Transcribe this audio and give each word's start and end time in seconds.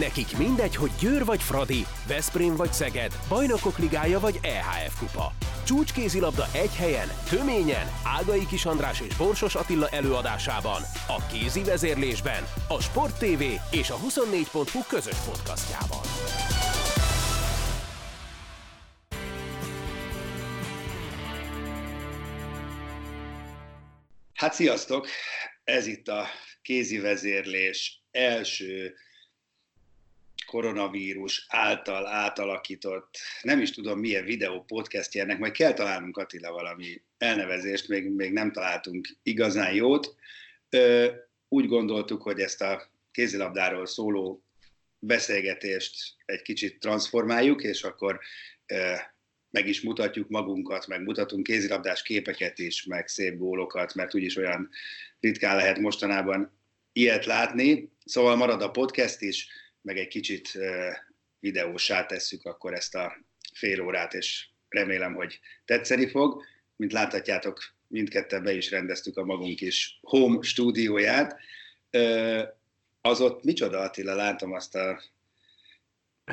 Nekik 0.00 0.36
mindegy, 0.36 0.76
hogy 0.76 0.90
Győr 1.00 1.24
vagy 1.24 1.42
Fradi, 1.42 1.86
Veszprém 2.08 2.56
vagy 2.56 2.72
Szeged, 2.72 3.12
Bajnokok 3.28 3.78
Ligája 3.78 4.20
vagy 4.20 4.38
EHF 4.42 4.98
Kupa. 4.98 5.32
Csúcskézilabda 5.66 6.46
egy 6.52 6.74
helyen, 6.74 7.08
töményen, 7.30 7.86
Ágai 8.04 8.46
Kis 8.46 8.64
András 8.64 9.00
és 9.00 9.16
Borsos 9.16 9.54
Attila 9.54 9.88
előadásában, 9.88 10.82
a 11.08 11.26
kézi 11.32 11.62
vezérlésben, 11.62 12.42
a 12.68 12.82
Sport 12.82 13.18
TV 13.18 13.42
és 13.70 13.90
a 13.90 13.96
24.hu 13.96 14.80
közös 14.88 15.16
podcastjában. 15.16 16.00
Hát 24.34 24.52
sziasztok! 24.54 25.08
Ez 25.64 25.86
itt 25.86 26.08
a 26.08 26.26
kézi 26.62 26.98
vezérlés 26.98 28.02
első 28.10 28.94
koronavírus 30.56 31.46
által 31.48 32.06
átalakított, 32.06 33.16
nem 33.42 33.60
is 33.60 33.70
tudom 33.70 33.98
milyen 33.98 34.24
videó 34.24 34.64
podcastja 34.64 35.22
ennek, 35.22 35.38
majd 35.38 35.52
kell 35.52 35.72
találnunk 35.72 36.16
Attila 36.16 36.52
valami 36.52 37.02
elnevezést, 37.18 37.88
még, 37.88 38.10
még 38.10 38.32
nem 38.32 38.52
találtunk 38.52 39.08
igazán 39.22 39.74
jót. 39.74 40.14
Úgy 41.48 41.66
gondoltuk, 41.66 42.22
hogy 42.22 42.40
ezt 42.40 42.62
a 42.62 42.90
kézilabdáról 43.10 43.86
szóló 43.86 44.44
beszélgetést 44.98 46.14
egy 46.24 46.42
kicsit 46.42 46.78
transformáljuk, 46.78 47.62
és 47.62 47.82
akkor 47.82 48.20
meg 49.50 49.68
is 49.68 49.80
mutatjuk 49.80 50.28
magunkat, 50.28 50.86
meg 50.86 51.02
mutatunk 51.02 51.42
kézilabdás 51.42 52.02
képeket 52.02 52.58
is, 52.58 52.84
meg 52.84 53.08
szép 53.08 53.36
gólokat, 53.36 53.94
mert 53.94 54.14
úgyis 54.14 54.36
olyan 54.36 54.70
ritkán 55.20 55.56
lehet 55.56 55.78
mostanában 55.78 56.58
ilyet 56.92 57.24
látni. 57.24 57.92
Szóval 58.04 58.36
marad 58.36 58.62
a 58.62 58.70
podcast 58.70 59.20
is, 59.20 59.48
meg 59.86 59.98
egy 59.98 60.08
kicsit 60.08 60.58
videósá 61.38 62.06
tesszük 62.06 62.44
akkor 62.44 62.74
ezt 62.74 62.94
a 62.94 63.16
fél 63.52 63.80
órát, 63.80 64.14
és 64.14 64.48
remélem, 64.68 65.14
hogy 65.14 65.40
tetszeni 65.64 66.08
fog. 66.08 66.42
Mint 66.76 66.92
láthatjátok, 66.92 67.74
mindketten 67.86 68.42
be 68.42 68.52
is 68.52 68.70
rendeztük 68.70 69.16
a 69.16 69.24
magunk 69.24 69.60
is 69.60 69.98
home 70.02 70.42
stúdióját. 70.42 71.40
Az 73.00 73.20
ott 73.20 73.44
micsoda 73.44 73.78
Attila, 73.78 74.14
látom 74.14 74.52
azt 74.52 74.74
a 74.74 75.02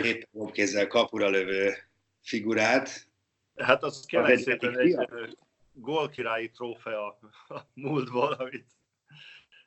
épp 0.02 0.22
kézzel 0.52 0.88
kapura 0.88 1.30
lövő 1.30 1.74
figurát. 2.22 3.08
Hát 3.56 3.84
az 3.84 4.06
kérlek 4.06 4.38
szépen 4.38 4.80
egy, 4.80 4.94
egy 4.94 5.38
gólkirályi 5.74 6.50
trófea 6.50 7.18
a 7.48 7.62
múltból, 7.74 8.32
amit, 8.34 8.68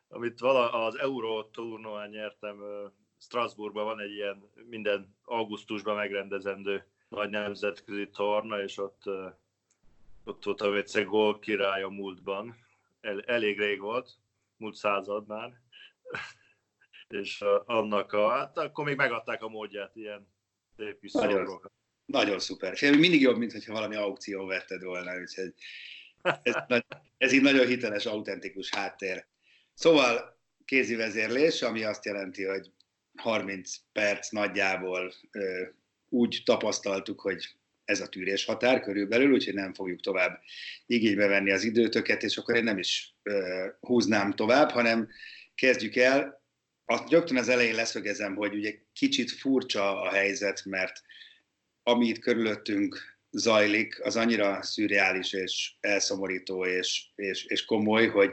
amit 0.09 0.41
vala 0.41 0.73
az 0.85 0.99
Euró 0.99 1.45
tornóán 1.45 2.09
nyertem 2.09 2.57
Strasbourgban 3.19 3.85
van 3.85 4.01
egy 4.01 4.13
ilyen 4.13 4.51
minden 4.69 5.17
augusztusban 5.25 5.97
megrendezendő 5.97 6.87
nagy 7.09 7.31
nemzetközi 7.31 8.09
torna, 8.09 8.63
és 8.63 8.79
ott, 8.79 9.03
ott 10.25 10.45
voltam 10.45 10.75
egyszer 10.75 11.05
gól 11.05 11.39
király 11.39 11.83
a 11.83 11.89
múltban. 11.89 12.57
El, 13.01 13.21
elég 13.21 13.59
rég 13.59 13.81
volt, 13.81 14.11
múlt 14.57 14.75
század 14.75 15.27
már. 15.27 15.53
és 17.09 17.45
annak 17.65 18.13
a, 18.13 18.29
hát 18.29 18.59
akkor 18.59 18.85
még 18.85 18.97
megadták 18.97 19.43
a 19.43 19.49
módját 19.49 19.97
ilyen 19.97 20.29
szép 20.77 21.01
nagyon, 21.13 21.61
nagyon 22.05 22.39
szuper. 22.39 22.77
Fél, 22.77 22.97
mindig 22.97 23.21
jobb, 23.21 23.37
mint 23.37 23.53
hogyha 23.53 23.73
valami 23.73 23.97
aukció 23.97 24.47
vetted 24.47 24.83
volna, 24.83 25.21
úgyhogy 25.21 25.55
ez, 26.43 26.55
ez 27.19 27.33
így 27.33 27.43
nagyon 27.43 27.67
hiteles, 27.67 28.07
autentikus 28.07 28.71
háttér. 28.71 29.27
Szóval 29.75 30.39
kézi 30.65 30.95
vezérlés, 30.95 31.63
ami 31.63 31.85
azt 31.85 32.05
jelenti, 32.05 32.45
hogy 32.45 32.71
30 33.21 33.77
perc 33.93 34.31
nagyjából 34.31 35.15
úgy 36.09 36.43
tapasztaltuk, 36.45 37.21
hogy 37.21 37.49
ez 37.85 38.01
a 38.01 38.07
tűrés 38.07 38.45
határ 38.45 38.81
körülbelül, 38.81 39.33
úgyhogy 39.33 39.55
nem 39.55 39.75
fogjuk 39.75 40.01
tovább 40.01 40.41
igénybe 40.87 41.27
venni 41.27 41.51
az 41.51 41.65
időtöket, 41.65 42.23
és 42.23 42.37
akkor 42.37 42.57
én 42.57 42.65
nem 42.65 42.79
is 42.79 43.15
húznám 43.81 44.33
tovább, 44.33 44.71
hanem 44.71 45.09
kezdjük 45.55 45.97
el. 45.97 46.45
Azt 46.85 47.11
rögtön 47.11 47.37
az 47.37 47.49
elején 47.49 47.75
leszögezem, 47.75 48.35
hogy 48.35 48.55
ugye 48.55 48.75
kicsit 48.93 49.31
furcsa 49.31 50.01
a 50.01 50.11
helyzet, 50.11 50.65
mert 50.65 51.03
ami 51.83 52.07
itt 52.07 52.19
körülöttünk 52.19 53.19
zajlik, 53.31 54.05
az 54.05 54.17
annyira 54.17 54.63
szürreális 54.63 55.33
és 55.33 55.73
elszomorító 55.81 56.65
és, 56.65 57.05
és, 57.15 57.45
és 57.45 57.65
komoly, 57.65 58.07
hogy 58.07 58.31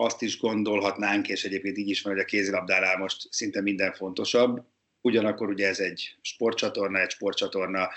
azt 0.00 0.22
is 0.22 0.38
gondolhatnánk, 0.38 1.28
és 1.28 1.44
egyébként 1.44 1.78
így 1.78 1.88
is 1.88 2.02
van, 2.02 2.12
hogy 2.12 2.22
a 2.22 2.26
kézilabdánál 2.26 2.96
most 2.98 3.32
szinte 3.32 3.60
minden 3.60 3.92
fontosabb. 3.92 4.66
Ugyanakkor 5.00 5.48
ugye 5.48 5.68
ez 5.68 5.78
egy 5.78 6.16
sportcsatorna, 6.20 7.00
egy 7.00 7.10
sportcsatorna 7.10 7.88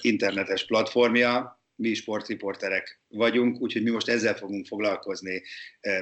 internetes 0.00 0.66
platformja, 0.66 1.60
mi 1.74 1.94
sportriporterek 1.94 3.00
vagyunk, 3.08 3.60
úgyhogy 3.60 3.82
mi 3.82 3.90
most 3.90 4.08
ezzel 4.08 4.34
fogunk 4.34 4.66
foglalkozni, 4.66 5.42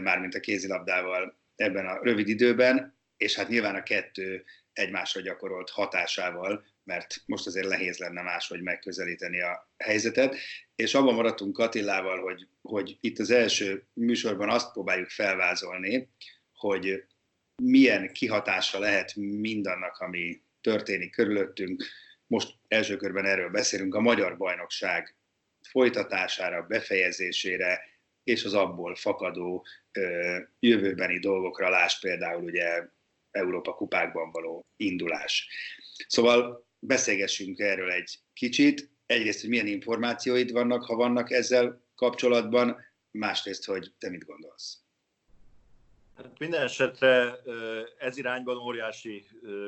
mármint 0.03 0.35
a 0.35 0.41
kézilabdával 0.41 1.39
ebben 1.57 1.87
a 1.87 1.99
rövid 2.03 2.29
időben, 2.29 2.99
és 3.17 3.35
hát 3.35 3.49
nyilván 3.49 3.75
a 3.75 3.83
kettő 3.83 4.45
egymásra 4.73 5.21
gyakorolt 5.21 5.71
hatásával, 5.71 6.65
mert 6.85 7.23
most 7.27 7.47
azért 7.47 7.69
nehéz 7.69 7.99
lenne 7.99 8.23
máshogy 8.23 8.63
megközelíteni 8.63 9.41
a 9.41 9.71
helyzetet, 9.77 10.37
és 10.75 10.95
abban 10.95 11.15
maradtunk 11.15 11.53
Katillával, 11.53 12.23
hogy, 12.23 12.47
hogy 12.63 12.97
itt 13.01 13.19
az 13.19 13.31
első 13.31 13.87
műsorban 13.93 14.51
azt 14.51 14.73
próbáljuk 14.73 15.09
felvázolni, 15.09 16.09
hogy 16.53 17.05
milyen 17.63 18.13
kihatása 18.13 18.79
lehet 18.79 19.15
mindannak, 19.15 19.99
ami 19.99 20.43
történik 20.61 21.11
körülöttünk. 21.11 21.85
Most 22.27 22.55
első 22.69 22.97
körben 22.97 23.25
erről 23.25 23.51
beszélünk, 23.51 23.95
a 23.95 24.01
magyar 24.01 24.37
bajnokság 24.37 25.15
folytatására, 25.69 26.63
befejezésére, 26.63 27.81
és 28.25 28.45
az 28.45 28.55
abból 28.55 28.95
fakadó 28.95 29.67
ö, 29.93 30.39
jövőbeni 30.61 31.19
dolgokra, 31.19 31.69
láss 31.69 32.01
például 32.01 32.43
ugye 32.43 32.89
Európa 33.31 33.75
kupákban 33.75 34.31
való 34.31 34.67
indulás. 34.77 35.49
Szóval 36.07 36.69
beszélgessünk 36.81 37.59
erről 37.59 37.91
egy 37.91 38.19
kicsit. 38.33 38.91
Egyrészt, 39.07 39.41
hogy 39.41 39.51
milyen 39.51 39.67
információid 39.67 40.53
vannak, 40.53 40.85
ha 40.85 40.95
vannak 40.97 41.31
ezzel 41.31 41.83
kapcsolatban, 41.95 42.77
másrészt, 43.11 43.65
hogy 43.65 43.93
te 43.99 44.11
mit 44.11 44.25
gondolsz. 44.25 44.79
Hát 46.17 46.39
minden 46.39 46.63
esetre 46.63 47.39
ez 47.99 48.17
irányban 48.17 48.57
óriási 48.57 49.27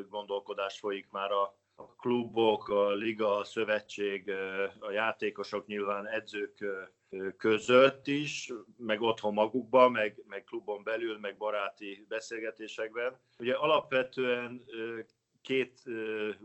gondolkodás 0.08 0.78
folyik 0.78 1.10
már 1.10 1.30
a, 1.30 1.56
klubok, 1.98 2.68
a 2.68 2.92
liga, 2.92 3.36
a 3.36 3.44
szövetség, 3.44 4.30
a 4.78 4.90
játékosok 4.90 5.66
nyilván 5.66 6.06
edzők 6.06 6.64
között 7.36 8.06
is, 8.06 8.52
meg 8.76 9.00
otthon 9.00 9.32
magukban, 9.32 9.90
meg, 9.90 10.22
meg 10.26 10.44
klubon 10.44 10.82
belül, 10.82 11.18
meg 11.18 11.36
baráti 11.36 12.06
beszélgetésekben. 12.08 13.20
Ugye 13.38 13.54
alapvetően 13.54 14.64
két 15.42 15.82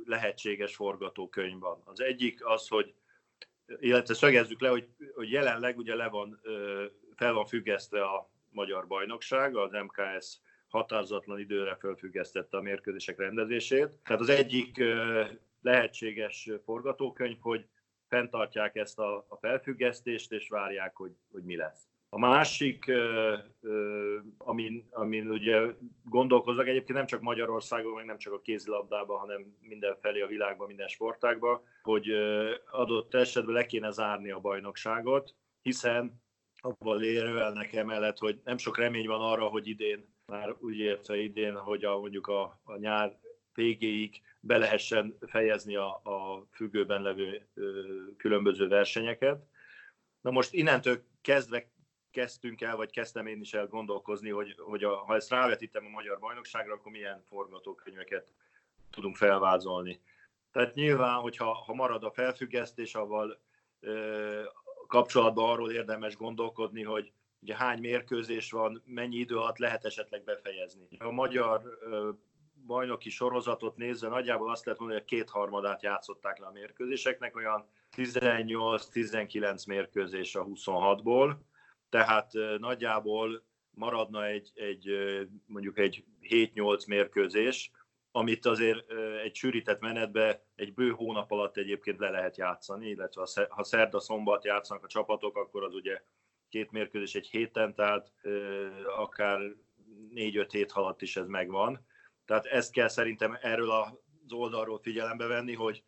lehetséges 0.06 0.76
forgatókönyv 0.76 1.60
van. 1.60 1.82
Az 1.86 2.00
egyik 2.00 2.46
az, 2.46 2.68
hogy 2.68 2.94
illetve 3.80 4.14
szögezzük 4.14 4.62
le, 4.62 4.70
hogy, 4.70 4.88
hogy 5.16 5.32
jelenleg 5.32 5.78
ugye 5.78 5.96
le 5.96 6.08
van, 6.08 6.42
fel 7.16 7.34
van 7.34 7.46
függesztve 7.46 8.04
a 8.04 8.30
magyar 8.50 8.88
bajnokság, 8.88 9.56
az 9.56 9.72
MKS 9.72 10.40
határozatlan 10.68 11.40
időre 11.40 11.76
felfüggesztette 11.76 12.58
a 12.58 12.62
mérkőzések 12.62 13.18
rendezését. 13.18 13.90
Tehát 14.04 14.22
az 14.22 14.30
egyik 14.30 14.84
lehetséges 15.62 16.50
forgatókönyv, 16.64 17.38
hogy 17.40 17.68
fenntartják 18.08 18.76
ezt 18.76 19.00
a, 19.00 19.26
a 19.28 19.38
felfüggesztést, 19.38 20.32
és 20.32 20.50
várják, 20.50 20.96
hogy, 20.96 21.12
hogy 21.32 21.44
mi 21.44 21.56
lesz. 21.56 21.88
A 22.18 22.20
másik, 22.20 22.92
amin, 24.38 24.88
amin 24.92 25.30
ugye 25.30 25.62
gondolkozok, 26.04 26.68
egyébként 26.68 26.98
nem 26.98 27.06
csak 27.06 27.22
Magyarországon, 27.22 27.94
meg 27.94 28.06
nem 28.06 28.18
csak 28.18 28.34
a 28.34 28.42
kézilabdában, 28.42 29.20
hanem 29.20 29.58
mindenfelé 29.62 30.22
a 30.22 30.28
világban, 30.28 30.68
minden 30.68 30.88
sportágban, 30.88 31.62
hogy 31.82 32.10
adott 32.72 33.14
esetben 33.14 33.54
le 33.54 33.66
kéne 33.66 33.92
zárni 33.92 34.32
a 34.32 34.40
bajnokságot, 34.40 35.36
hiszen 35.62 36.22
abban 36.62 37.04
érvelnek 37.04 37.74
emellett, 37.74 38.18
hogy 38.18 38.42
nem 38.44 38.58
sok 38.58 38.78
remény 38.78 39.08
van 39.08 39.22
arra, 39.22 39.48
hogy 39.48 39.68
idén, 39.68 40.16
már 40.26 40.56
úgy 40.60 40.78
értve 40.78 41.18
idén, 41.18 41.56
hogy 41.56 41.86
a, 41.86 42.00
mondjuk 42.00 42.28
a, 42.28 42.60
a 42.64 42.78
nyár 42.78 43.18
végéig 43.54 44.22
be 44.40 44.58
lehessen 44.58 45.18
fejezni 45.28 45.76
a, 45.76 45.88
a 45.88 46.48
függőben 46.52 47.02
levő 47.02 47.48
ö, 47.54 47.82
különböző 48.18 48.68
versenyeket. 48.68 49.46
Na 50.22 50.32
most 50.32 50.54
innentől 50.54 51.04
kezdve 51.22 51.76
kezdtünk 52.18 52.62
el, 52.62 52.76
vagy 52.76 52.92
kezdtem 52.92 53.28
én 53.28 53.42
is 53.42 53.54
el 53.54 53.68
gondolkozni, 53.68 54.30
hogy, 54.30 54.56
hogy 54.58 54.84
a, 54.84 54.96
ha 54.96 55.16
ezt 55.16 55.30
rávetítem 55.30 55.86
a 55.86 55.90
magyar 55.90 56.20
bajnokságra, 56.20 56.74
akkor 56.74 56.92
milyen 56.92 57.22
forgatókönyveket 57.28 58.34
tudunk 58.90 59.16
felvázolni. 59.16 60.02
Tehát 60.52 60.74
nyilván, 60.74 61.20
hogyha 61.20 61.54
ha 61.54 61.74
marad 61.74 62.04
a 62.04 62.12
felfüggesztés, 62.12 62.96
avval 62.96 63.40
ö, 63.80 64.44
kapcsolatban 64.88 65.50
arról 65.50 65.72
érdemes 65.72 66.16
gondolkodni, 66.16 66.84
hogy 66.84 67.12
ugye 67.40 67.56
hány 67.56 67.80
mérkőzés 67.80 68.52
van, 68.52 68.82
mennyi 68.86 69.18
idő 69.18 69.38
alatt 69.38 69.58
lehet 69.58 69.86
esetleg 69.86 70.24
befejezni. 70.24 70.88
A 71.00 71.12
magyar 71.12 71.78
ö, 71.82 72.10
bajnoki 72.66 73.10
sorozatot 73.10 73.78
nézve 73.78 74.08
nagyjából 74.08 74.52
azt 74.52 74.66
lehet 74.66 74.80
mondani, 74.80 75.02
hogy 75.02 75.10
a 75.12 75.16
kétharmadát 75.16 75.82
játszották 75.82 76.40
le 76.40 76.46
a 76.46 76.52
mérkőzéseknek, 76.52 77.36
olyan 77.36 77.66
18-19 77.96 79.68
mérkőzés 79.68 80.36
a 80.36 80.46
26-ból, 80.46 81.36
tehát 81.90 82.32
nagyjából 82.58 83.44
maradna 83.70 84.26
egy, 84.26 84.52
egy 84.54 84.90
mondjuk 85.46 85.78
egy 85.78 86.06
7-8 86.22 86.88
mérkőzés, 86.88 87.72
amit 88.12 88.46
azért 88.46 88.92
egy 89.24 89.36
sűrített 89.36 89.80
menetbe 89.80 90.46
egy 90.56 90.74
bő 90.74 90.90
hónap 90.90 91.32
alatt 91.32 91.58
egyébként 91.58 92.00
le 92.00 92.10
lehet 92.10 92.38
játszani, 92.38 92.90
illetve 92.90 93.28
ha 93.50 93.64
szerda-szombat 93.64 94.46
játszanak 94.46 94.84
a 94.84 94.88
csapatok, 94.88 95.38
akkor 95.38 95.64
az 95.64 95.74
ugye 95.74 96.02
két 96.50 96.72
mérkőzés 96.72 97.16
egy 97.16 97.28
héten, 97.28 97.76
tehát 97.76 98.12
akár 98.98 99.40
négy-öt 100.10 100.52
hét 100.52 100.72
alatt 100.72 101.02
is 101.02 101.18
ez 101.18 101.28
megvan. 101.28 101.86
Tehát 102.26 102.46
ezt 102.46 102.72
kell 102.72 102.88
szerintem 102.88 103.38
erről 103.42 103.72
az 103.72 104.32
oldalról 104.32 104.80
figyelembe 104.80 105.26
venni, 105.26 105.54
hogy 105.54 105.84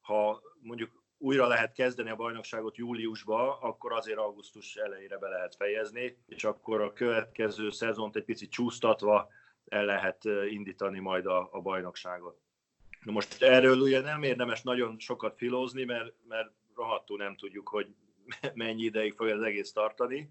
ha 0.00 0.42
mondjuk 0.60 1.01
újra 1.22 1.46
lehet 1.46 1.72
kezdeni 1.72 2.10
a 2.10 2.16
bajnokságot 2.16 2.76
júliusba, 2.76 3.58
akkor 3.58 3.92
azért 3.92 4.18
augusztus 4.18 4.76
elejére 4.76 5.18
be 5.18 5.28
lehet 5.28 5.56
fejezni, 5.56 6.18
és 6.26 6.44
akkor 6.44 6.80
a 6.80 6.92
következő 6.92 7.70
szezont 7.70 8.16
egy 8.16 8.24
picit 8.24 8.50
csúsztatva 8.50 9.28
el 9.64 9.84
lehet 9.84 10.24
indítani 10.50 10.98
majd 10.98 11.26
a, 11.26 11.48
a 11.52 11.60
bajnokságot. 11.60 12.40
Na 13.04 13.12
most 13.12 13.42
erről 13.42 13.80
ugye 13.80 14.00
nem 14.00 14.22
érdemes 14.22 14.62
nagyon 14.62 14.98
sokat 14.98 15.36
filózni, 15.36 15.84
mert, 15.84 16.14
mert 16.28 16.52
rohadtul 16.74 17.16
nem 17.16 17.36
tudjuk, 17.36 17.68
hogy 17.68 17.86
mennyi 18.54 18.82
ideig 18.82 19.14
fog 19.14 19.28
az 19.28 19.42
egész 19.42 19.72
tartani. 19.72 20.30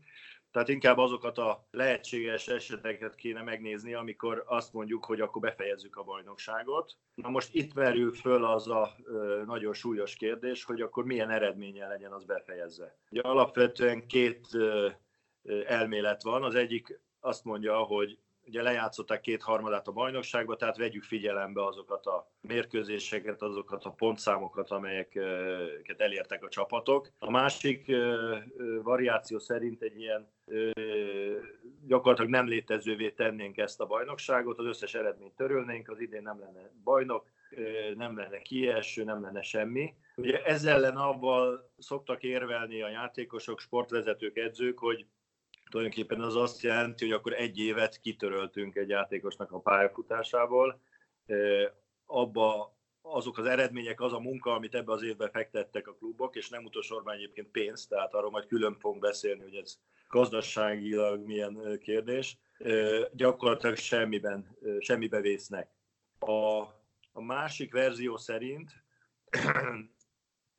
Tehát 0.52 0.68
inkább 0.70 0.98
azokat 0.98 1.38
a 1.38 1.68
lehetséges 1.72 2.48
eseteket 2.48 3.16
kéne 3.16 3.42
megnézni, 3.42 3.94
amikor 3.94 4.44
azt 4.48 4.74
mondjuk, 4.74 5.06
hogy 5.06 5.22
akkor 5.22 5.42
befejezzük 5.42 5.96
a 5.96 6.04
bajnokságot. 6.04 6.98
Na 7.16 7.30
most 7.30 7.54
itt 7.54 7.74
merül 7.74 8.14
föl 8.14 8.46
az 8.46 8.68
a 8.68 8.92
ö, 9.04 9.42
nagyon 9.46 9.74
súlyos 9.74 10.16
kérdés, 10.16 10.64
hogy 10.64 10.82
akkor 10.82 11.06
milyen 11.06 11.30
eredménye 11.30 11.88
legyen 11.88 12.12
az 12.12 12.24
befejezve. 12.24 12.98
Ugye 13.10 13.22
alapvetően 13.22 14.08
két 14.08 14.48
ö, 14.54 14.90
elmélet 15.66 16.24
van. 16.24 16.44
Az 16.44 16.56
egyik 16.56 17.00
azt 17.20 17.44
mondja, 17.44 17.78
hogy 17.78 18.18
ugye 18.52 18.62
lejátszották 18.62 19.22
kétharmadát 19.22 19.88
a 19.88 19.92
bajnokságba, 19.92 20.56
tehát 20.56 20.78
vegyük 20.78 21.04
figyelembe 21.04 21.66
azokat 21.66 22.06
a 22.06 22.32
mérkőzéseket, 22.42 23.42
azokat 23.42 23.84
a 23.84 23.90
pontszámokat, 23.90 24.70
amelyeket 24.70 26.02
elértek 26.02 26.44
a 26.44 26.50
csapatok. 26.50 27.10
A 27.20 27.30
másik 27.30 27.92
variáció 28.84 29.40
szerint 29.40 29.82
egy 29.82 30.00
ilyen 30.00 30.32
gyakorlatilag 31.86 32.32
nem 32.32 32.48
létezővé 32.48 33.10
tennénk 33.10 33.58
ezt 33.58 33.82
a 33.82 33.86
bajnokságot, 33.86 34.60
az 34.60 34.66
összes 34.66 34.94
eredményt 34.94 35.36
törölnénk, 35.36 35.90
az 35.90 36.00
idén 36.00 36.22
nem 36.22 36.40
lenne 36.40 36.72
bajnok, 36.84 37.30
nem 37.96 38.18
lenne 38.18 38.42
kieső, 38.42 39.04
nem 39.04 39.22
lenne 39.22 39.42
semmi. 39.42 39.94
Ugye 40.16 40.44
ezzel 40.44 40.76
ellen 40.76 40.96
abban 40.96 41.72
szoktak 41.78 42.24
érvelni 42.24 42.82
a 42.82 42.90
játékosok, 42.90 43.60
sportvezetők, 43.60 44.38
edzők, 44.38 44.80
hogy 44.80 45.06
tulajdonképpen 45.72 46.22
az 46.22 46.36
azt 46.36 46.62
jelenti, 46.62 47.06
hogy 47.06 47.14
akkor 47.14 47.34
egy 47.34 47.60
évet 47.60 48.00
kitöröltünk 48.00 48.76
egy 48.76 48.90
játékosnak 48.90 49.52
a 49.52 49.60
pályafutásából. 49.60 50.82
Abba 52.06 52.76
azok 53.02 53.38
az 53.38 53.46
eredmények, 53.46 54.02
az 54.02 54.14
a 54.14 54.20
munka, 54.20 54.54
amit 54.54 54.76
ebbe 54.76 54.92
az 54.92 55.04
évben 55.04 55.32
fektettek 55.32 55.88
a 55.88 55.94
klubok, 55.94 56.36
és 56.36 56.50
nem 56.50 56.66
utolsóban 56.66 57.14
egyébként 57.14 57.48
pénzt, 57.48 57.90
tehát 57.90 58.14
arról 58.14 58.32
majd 58.32 58.46
külön 58.46 58.78
fogunk 58.80 59.02
beszélni, 59.02 59.42
hogy 59.42 59.56
ez 59.56 59.80
gazdaságilag 60.08 61.26
milyen 61.26 61.80
kérdés, 61.82 62.38
gyakorlatilag 63.12 63.76
semmiben, 63.76 64.58
semmibe 64.80 65.22
vésznek. 65.22 65.70
A, 66.20 66.60
a 67.12 67.22
másik 67.22 67.72
verzió 67.74 68.18
szerint 68.18 68.72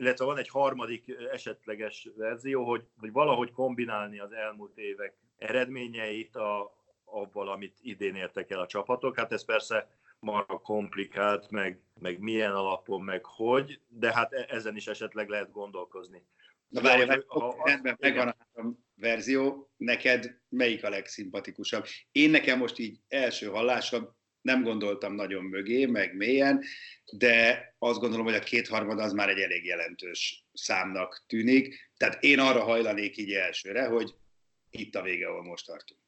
illetve 0.02 0.24
van 0.24 0.38
egy 0.38 0.48
harmadik 0.48 1.04
esetleges 1.32 2.08
verzió, 2.16 2.64
hogy, 2.64 2.84
hogy 2.98 3.12
valahogy 3.12 3.52
kombinálni 3.52 4.18
az 4.18 4.32
elmúlt 4.32 4.78
évek 4.78 5.14
eredményeit 5.36 6.36
a, 6.36 6.80
avval, 7.04 7.48
amit 7.48 7.78
idén 7.80 8.14
értek 8.14 8.50
el 8.50 8.60
a 8.60 8.66
csapatok. 8.66 9.16
Hát 9.16 9.32
ez 9.32 9.44
persze 9.44 9.88
marha 10.18 10.58
komplikált, 10.58 11.50
meg, 11.50 11.80
meg 12.00 12.18
milyen 12.18 12.52
alapon, 12.52 13.02
meg 13.02 13.24
hogy, 13.24 13.80
de 13.88 14.12
hát 14.12 14.32
e, 14.32 14.46
ezen 14.48 14.76
is 14.76 14.86
esetleg 14.86 15.28
lehet 15.28 15.52
gondolkozni. 15.52 16.26
Na 16.68 16.80
várj, 16.80 17.04
várj, 17.04 17.22
rendben, 17.64 17.96
megvan 18.00 18.28
a 18.28 18.36
három 18.38 18.84
verzió, 18.94 19.70
neked 19.76 20.38
melyik 20.48 20.84
a 20.84 20.88
legszimpatikusabb? 20.88 21.84
Én 22.12 22.30
nekem 22.30 22.58
most 22.58 22.78
így 22.78 22.98
első 23.08 23.46
hallásra 23.46 24.16
nem 24.42 24.62
gondoltam 24.62 25.14
nagyon 25.14 25.44
mögé, 25.44 25.86
meg 25.86 26.16
mélyen, 26.16 26.62
de 27.12 27.66
azt 27.78 28.00
gondolom, 28.00 28.24
hogy 28.24 28.34
a 28.34 28.40
kétharmad 28.40 28.98
az 28.98 29.12
már 29.12 29.28
egy 29.28 29.40
elég 29.40 29.64
jelentős 29.64 30.44
számnak 30.52 31.24
tűnik. 31.26 31.90
Tehát 31.96 32.22
én 32.22 32.38
arra 32.38 32.62
hajlanék 32.62 33.16
így 33.16 33.32
elsőre, 33.32 33.86
hogy 33.86 34.14
itt 34.70 34.94
a 34.94 35.02
vége, 35.02 35.28
ahol 35.28 35.42
most 35.42 35.66
tartunk. 35.66 36.00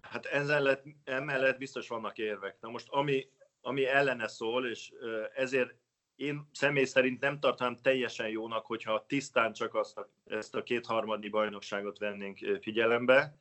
Hát 0.00 0.26
ezzel 0.26 0.82
emellett 1.04 1.58
biztos 1.58 1.88
vannak 1.88 2.18
érvek. 2.18 2.56
Na 2.60 2.68
most 2.68 2.88
ami, 2.88 3.28
ami 3.60 3.86
ellene 3.86 4.28
szól, 4.28 4.68
és 4.68 4.92
ezért 5.34 5.74
én 6.16 6.48
személy 6.52 6.84
szerint 6.84 7.20
nem 7.20 7.40
tartanám 7.40 7.76
teljesen 7.82 8.28
jónak, 8.28 8.66
hogyha 8.66 9.06
tisztán 9.06 9.52
csak 9.52 9.74
azt 9.74 10.06
ezt 10.26 10.54
a 10.54 10.62
kétharmadnyi 10.62 11.28
bajnokságot 11.28 11.98
vennénk 11.98 12.38
figyelembe, 12.60 13.38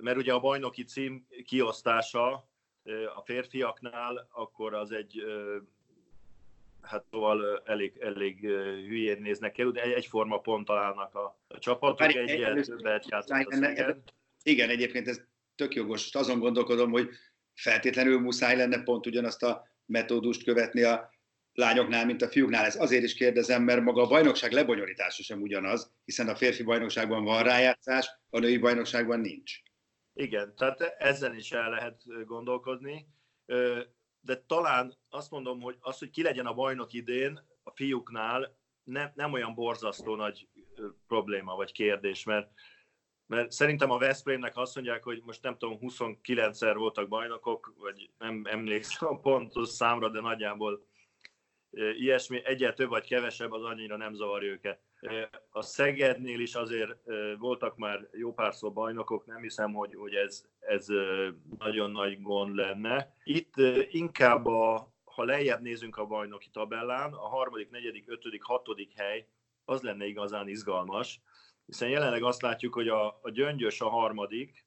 mert 0.00 0.16
ugye 0.16 0.32
a 0.32 0.40
bajnoki 0.40 0.84
cím 0.84 1.26
kiosztása 1.44 2.48
a 3.14 3.22
férfiaknál, 3.24 4.28
akkor 4.30 4.74
az 4.74 4.92
egy 4.92 5.22
hát 6.84 7.04
szóval 7.10 7.62
elég, 7.64 7.96
elég 8.00 8.40
hülyén 8.86 9.20
néznek 9.20 9.52
ki, 9.52 9.62
de 9.62 9.82
egyforma 9.82 10.38
pont 10.38 10.66
találnak 10.66 11.14
a, 11.14 11.38
a 11.48 11.58
csapatok, 11.58 11.98
Már 11.98 12.16
egyel 12.16 12.62
többet 12.62 13.08
játszott 13.10 14.12
Igen, 14.42 14.68
egyébként 14.68 15.08
ez 15.08 15.20
tök 15.54 15.74
jogos. 15.74 16.14
Azon 16.14 16.38
gondolkodom, 16.38 16.90
hogy 16.90 17.08
feltétlenül 17.54 18.20
muszáj 18.20 18.56
lenne 18.56 18.82
pont 18.82 19.06
ugyanazt 19.06 19.42
a 19.42 19.68
metódust 19.86 20.44
követni 20.44 20.82
a 20.82 21.12
lányoknál, 21.52 22.06
mint 22.06 22.22
a 22.22 22.28
fiúknál. 22.28 22.64
Ez 22.64 22.80
azért 22.80 23.04
is 23.04 23.14
kérdezem, 23.14 23.62
mert 23.62 23.82
maga 23.82 24.02
a 24.02 24.06
bajnokság 24.06 24.52
lebonyolítása 24.52 25.22
sem 25.22 25.40
ugyanaz, 25.40 25.92
hiszen 26.04 26.28
a 26.28 26.36
férfi 26.36 26.62
bajnokságban 26.62 27.24
van 27.24 27.42
rájátszás, 27.42 28.10
a 28.30 28.38
női 28.38 28.58
bajnokságban 28.58 29.20
nincs. 29.20 29.62
Igen, 30.14 30.54
tehát 30.56 30.80
ezzel 30.80 31.34
is 31.34 31.52
el 31.52 31.70
lehet 31.70 32.24
gondolkozni, 32.26 33.06
de 34.20 34.36
talán 34.46 34.94
azt 35.08 35.30
mondom, 35.30 35.60
hogy 35.60 35.76
az, 35.80 35.98
hogy 35.98 36.10
ki 36.10 36.22
legyen 36.22 36.46
a 36.46 36.54
bajnok 36.54 36.92
idén 36.92 37.40
a 37.62 37.70
fiúknál, 37.70 38.56
nem, 38.82 39.12
nem 39.14 39.32
olyan 39.32 39.54
borzasztó 39.54 40.14
nagy 40.14 40.48
probléma 41.06 41.54
vagy 41.54 41.72
kérdés, 41.72 42.24
mert, 42.24 42.50
mert 43.26 43.50
szerintem 43.50 43.90
a 43.90 43.98
Veszprémnek 43.98 44.56
azt 44.56 44.74
mondják, 44.74 45.02
hogy 45.02 45.22
most 45.24 45.42
nem 45.42 45.58
tudom, 45.58 45.78
29-szer 45.80 46.74
voltak 46.76 47.08
bajnokok, 47.08 47.74
vagy 47.76 48.10
nem 48.18 48.42
emlékszem 48.44 49.08
a 49.08 49.20
pontos 49.20 49.68
számra, 49.68 50.08
de 50.08 50.20
nagyjából 50.20 50.86
ilyesmi, 51.70 52.44
egyel 52.44 52.74
több 52.74 52.88
vagy 52.88 53.06
kevesebb, 53.06 53.52
az 53.52 53.62
annyira 53.62 53.96
nem 53.96 54.14
zavarja 54.14 54.50
őket. 54.50 54.82
A 55.50 55.62
Szegednél 55.62 56.40
is 56.40 56.54
azért 56.54 56.96
voltak 57.38 57.76
már 57.76 58.08
jó 58.12 58.32
párszor 58.32 58.72
bajnokok, 58.72 59.26
nem 59.26 59.42
hiszem, 59.42 59.72
hogy, 59.72 59.94
hogy 59.94 60.14
ez, 60.14 60.44
ez 60.58 60.86
nagyon 61.58 61.90
nagy 61.90 62.22
gond 62.22 62.54
lenne. 62.54 63.12
Itt 63.24 63.54
inkább, 63.90 64.46
a, 64.46 64.92
ha 65.04 65.24
lejjebb 65.24 65.60
nézünk 65.60 65.96
a 65.96 66.06
bajnoki 66.06 66.48
tabellán, 66.52 67.12
a 67.12 67.28
harmadik, 67.28 67.70
negyedik, 67.70 68.04
ötödik, 68.10 68.42
hatodik 68.42 68.92
hely, 68.96 69.28
az 69.64 69.82
lenne 69.82 70.06
igazán 70.06 70.48
izgalmas, 70.48 71.20
hiszen 71.66 71.88
jelenleg 71.88 72.22
azt 72.22 72.42
látjuk, 72.42 72.74
hogy 72.74 72.88
a, 72.88 73.06
a 73.22 73.30
Gyöngyös 73.30 73.80
a 73.80 73.88
harmadik, 73.88 74.66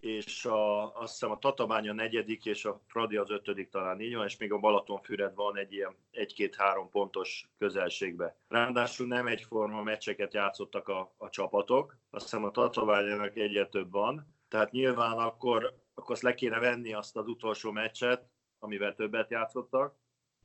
és 0.00 0.44
a, 0.44 0.94
azt 0.96 1.12
hiszem 1.12 1.30
a 1.30 1.38
Tatabánya 1.38 1.92
negyedik, 1.92 2.46
és 2.46 2.64
a 2.64 2.80
Fradi 2.86 3.16
az 3.16 3.30
ötödik 3.30 3.68
talán 3.68 4.00
így 4.00 4.14
van, 4.14 4.24
és 4.24 4.36
még 4.36 4.52
a 4.52 4.58
Balatonfüred 4.58 5.34
van 5.34 5.56
egy 5.56 5.72
ilyen 5.72 5.96
egy-két-három 6.10 6.90
pontos 6.90 7.48
közelségbe. 7.58 8.36
Ráadásul 8.48 9.06
nem 9.06 9.26
egyforma 9.26 9.82
meccseket 9.82 10.34
játszottak 10.34 10.88
a, 10.88 11.14
a 11.16 11.28
csapatok, 11.28 11.96
azt 12.10 12.24
hiszem 12.24 12.44
a 12.44 12.50
Tatabányának 12.50 13.36
egyet 13.36 13.70
több 13.70 13.90
van, 13.90 14.34
tehát 14.48 14.70
nyilván 14.70 15.18
akkor, 15.18 15.74
akkor 15.94 16.10
azt 16.10 16.22
le 16.22 16.34
kéne 16.34 16.58
venni 16.58 16.92
azt 16.92 17.16
az 17.16 17.26
utolsó 17.26 17.70
meccset, 17.70 18.28
amivel 18.58 18.94
többet 18.94 19.30
játszottak, 19.30 19.94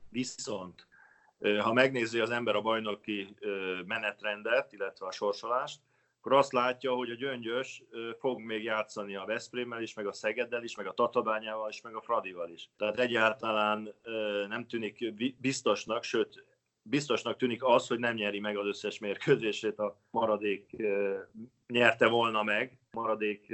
viszont 0.10 0.88
ha 1.60 1.74
megnézi 1.74 2.19
az 2.19 2.29
ember 2.29 2.55
a 2.55 2.62
bajnoki 2.62 3.36
menetrendet, 3.86 4.74
illetve 4.74 5.05
a 5.05 5.12
sorsolást, 5.12 5.79
akkor 6.25 6.38
azt 6.38 6.51
látja, 6.51 6.94
hogy 6.94 7.10
a 7.10 7.15
Gyöngyös 7.15 7.84
fog 8.20 8.39
még 8.39 8.63
játszani 8.63 9.15
a 9.15 9.25
Veszprémmel 9.25 9.82
is, 9.82 9.94
meg 9.94 10.08
a 10.08 10.13
Szegeddel 10.13 10.63
is, 10.63 10.75
meg 10.75 10.88
a 10.88 10.94
Tatabányával 10.94 11.70
is, 11.70 11.82
meg 11.82 11.96
a 11.96 12.01
Fradival 12.01 12.50
is. 12.50 12.70
Tehát 12.77 13.00
egyáltalán 13.00 13.94
nem 14.48 14.68
tűnik 14.68 15.13
biztosnak, 15.38 16.03
sőt 16.03 16.46
biztosnak 16.82 17.38
tűnik 17.38 17.63
az, 17.63 17.88
hogy 17.88 18.00
nem 18.00 18.15
nyeri 18.15 18.39
meg 18.39 18.58
az 18.58 18.65
összes 18.65 19.00
mérkőzését, 19.00 19.80
a 19.80 20.00
maradék 20.10 20.75
nyerte 21.68 22.08
volna 22.08 22.44
meg 22.44 22.80
maradék 22.92 23.53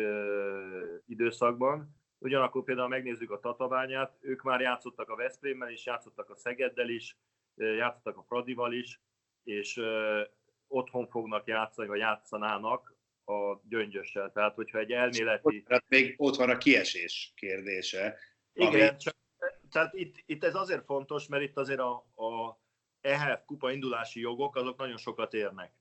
időszakban. 1.07 1.95
Ugyanakkor 2.17 2.63
például 2.63 2.87
megnézzük 2.87 3.31
a 3.31 3.39
Tatabányát, 3.39 4.17
ők 4.21 4.41
már 4.41 4.61
játszottak 4.61 5.09
a 5.09 5.15
Veszprémmel 5.15 5.71
is, 5.71 5.85
játszottak 5.85 6.29
a 6.29 6.35
Szegeddel 6.35 6.89
is, 6.89 7.17
játszottak 7.55 8.17
a 8.17 8.23
Fradival 8.27 8.73
is, 8.73 9.01
és 9.43 9.81
fognak 11.19 11.47
játszani, 11.47 11.87
vagy 11.87 11.99
játszanának 11.99 12.95
a 13.25 13.59
gyöngyössel. 13.69 14.31
Tehát, 14.31 14.55
hogyha 14.55 14.77
egy 14.77 14.91
elméleti... 14.91 15.63
Tehát 15.63 15.85
még 15.87 16.15
ott 16.17 16.35
van 16.35 16.49
a 16.49 16.57
kiesés 16.57 17.33
kérdése. 17.35 18.17
Igen, 18.53 18.87
ami... 18.87 18.97
csak, 18.97 19.15
tehát 19.71 19.93
itt, 19.93 20.15
itt 20.25 20.43
ez 20.43 20.55
azért 20.55 20.85
fontos, 20.85 21.27
mert 21.27 21.43
itt 21.43 21.57
azért 21.57 21.79
a, 21.79 21.93
a 22.15 22.59
EHF 23.01 23.41
kupa 23.45 23.71
indulási 23.71 24.19
jogok, 24.19 24.55
azok 24.55 24.77
nagyon 24.77 24.97
sokat 24.97 25.33
érnek. 25.33 25.73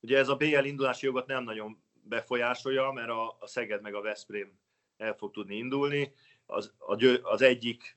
Ugye 0.00 0.18
ez 0.18 0.28
a 0.28 0.36
BL 0.36 0.64
indulási 0.64 1.06
jogot 1.06 1.26
nem 1.26 1.44
nagyon 1.44 1.82
befolyásolja, 1.92 2.90
mert 2.90 3.08
a, 3.08 3.36
a 3.40 3.46
Szeged 3.46 3.82
meg 3.82 3.94
a 3.94 4.00
Veszprém 4.00 4.58
el 4.96 5.14
fog 5.14 5.30
tudni 5.30 5.56
indulni. 5.56 6.14
Az, 6.46 6.74
a, 6.78 7.20
az 7.22 7.42
egyik 7.42 7.96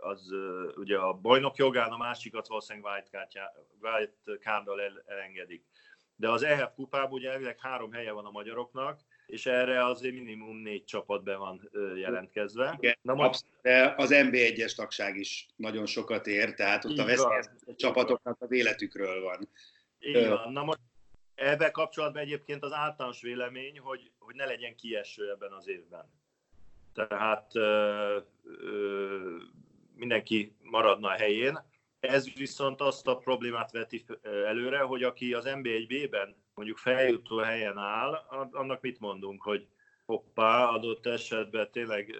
az 0.00 0.34
ugye 0.76 0.98
a 0.98 1.12
bajnok 1.12 1.56
jogán, 1.56 1.90
a 1.90 1.96
másikat 1.96 2.48
valószínűleg 2.48 3.02
white 3.80 4.36
cardral 4.40 4.80
el, 4.80 5.02
elengedik. 5.06 5.64
De 6.20 6.30
az 6.30 6.42
EHF 6.42 6.74
kupában 6.74 7.12
ugye 7.12 7.30
elvileg 7.30 7.58
három 7.58 7.92
helye 7.92 8.12
van 8.12 8.24
a 8.24 8.30
magyaroknak, 8.30 9.00
és 9.26 9.46
erre 9.46 9.84
azért 9.84 10.14
minimum 10.14 10.56
négy 10.56 10.84
csapat 10.84 11.22
be 11.22 11.36
van 11.36 11.70
jelentkezve. 11.96 12.76
Igen, 12.80 12.96
Na 13.02 13.14
most... 13.14 13.44
az 13.96 14.10
NB1-es 14.12 14.74
tagság 14.74 15.16
is 15.16 15.46
nagyon 15.56 15.86
sokat 15.86 16.26
ér, 16.26 16.54
tehát 16.54 16.84
ott 16.84 16.98
a 16.98 17.04
veszélyes 17.04 17.46
csapatoknak 17.76 18.36
az 18.40 18.52
életükről 18.52 19.22
van. 19.22 19.48
Így 19.98 20.28
van. 20.28 20.52
Na 20.52 20.64
most 20.64 20.80
ebben 21.34 21.72
kapcsolatban 21.72 22.22
egyébként 22.22 22.62
az 22.62 22.72
általános 22.72 23.20
vélemény, 23.20 23.78
hogy, 23.78 24.10
hogy 24.18 24.34
ne 24.34 24.44
legyen 24.44 24.76
kieső 24.76 25.30
ebben 25.30 25.52
az 25.52 25.68
évben. 25.68 26.10
Tehát 26.94 27.54
ö, 27.54 28.18
ö, 28.44 29.36
mindenki 29.94 30.56
maradna 30.62 31.08
a 31.08 31.16
helyén. 31.16 31.58
Ez 32.00 32.34
viszont 32.34 32.80
azt 32.80 33.06
a 33.06 33.16
problémát 33.16 33.70
veti 33.70 34.04
előre, 34.22 34.78
hogy 34.78 35.02
aki 35.02 35.34
az 35.34 35.44
NB1B-ben 35.46 36.36
mondjuk 36.54 36.78
feljutó 36.78 37.36
helyen 37.36 37.78
áll, 37.78 38.12
annak 38.52 38.80
mit 38.80 39.00
mondunk, 39.00 39.42
hogy 39.42 39.66
hoppá, 40.04 40.64
adott 40.64 41.06
esetben 41.06 41.70
tényleg 41.70 42.16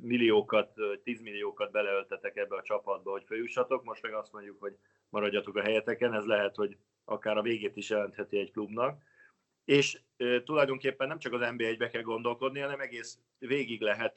milliókat, 0.00 0.72
tízmilliókat 1.02 1.70
beleöltetek 1.70 2.36
ebbe 2.36 2.56
a 2.56 2.62
csapatba, 2.62 3.10
hogy 3.10 3.24
feljussatok, 3.26 3.84
most 3.84 4.02
meg 4.02 4.14
azt 4.14 4.32
mondjuk, 4.32 4.60
hogy 4.60 4.76
maradjatok 5.08 5.56
a 5.56 5.62
helyeteken, 5.62 6.14
ez 6.14 6.24
lehet, 6.24 6.56
hogy 6.56 6.76
akár 7.04 7.36
a 7.36 7.42
végét 7.42 7.76
is 7.76 7.90
jelentheti 7.90 8.38
egy 8.38 8.50
klubnak. 8.50 9.02
És 9.64 10.00
tulajdonképpen 10.44 11.08
nem 11.08 11.18
csak 11.18 11.32
az 11.32 11.40
NB1-be 11.42 11.88
kell 11.88 12.02
gondolkodni, 12.02 12.60
hanem 12.60 12.80
egész 12.80 13.18
végig 13.38 13.80
lehet 13.80 14.16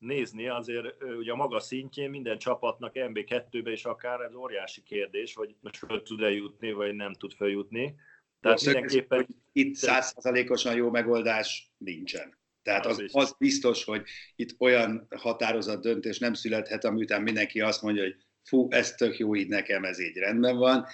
nézni, 0.00 0.48
azért 0.48 1.02
ugye 1.18 1.32
a 1.32 1.36
maga 1.36 1.60
szintjén 1.60 2.10
minden 2.10 2.38
csapatnak 2.38 2.92
NB2-be 2.94 3.72
is 3.72 3.84
akár 3.84 4.20
ez 4.20 4.34
óriási 4.34 4.82
kérdés, 4.82 5.34
hogy 5.34 5.54
most 5.60 5.76
föl 5.76 6.02
tud-e 6.02 6.30
jutni, 6.30 6.72
vagy 6.72 6.94
nem 6.94 7.12
tud 7.12 7.32
feljutni. 7.32 7.94
Tehát 8.40 8.64
mindenképpen... 8.64 9.18
Hogy 9.18 9.34
itt 9.52 9.74
százszázalékosan 9.74 10.74
jó 10.74 10.90
megoldás 10.90 11.72
nincsen. 11.78 12.38
Tehát 12.62 12.86
az, 12.86 13.04
az 13.12 13.34
biztos, 13.38 13.84
hogy 13.84 14.02
itt 14.36 14.54
olyan 14.58 15.06
határozott 15.16 15.82
döntés 15.82 16.18
nem 16.18 16.34
születhet, 16.34 16.84
ami 16.84 17.02
után 17.02 17.22
mindenki 17.22 17.60
azt 17.60 17.82
mondja, 17.82 18.02
hogy 18.02 18.16
fú, 18.42 18.66
ez 18.70 18.94
tök 18.94 19.18
jó, 19.18 19.34
így 19.34 19.48
nekem 19.48 19.84
ez 19.84 20.00
így 20.00 20.16
rendben 20.16 20.56
van. 20.56 20.86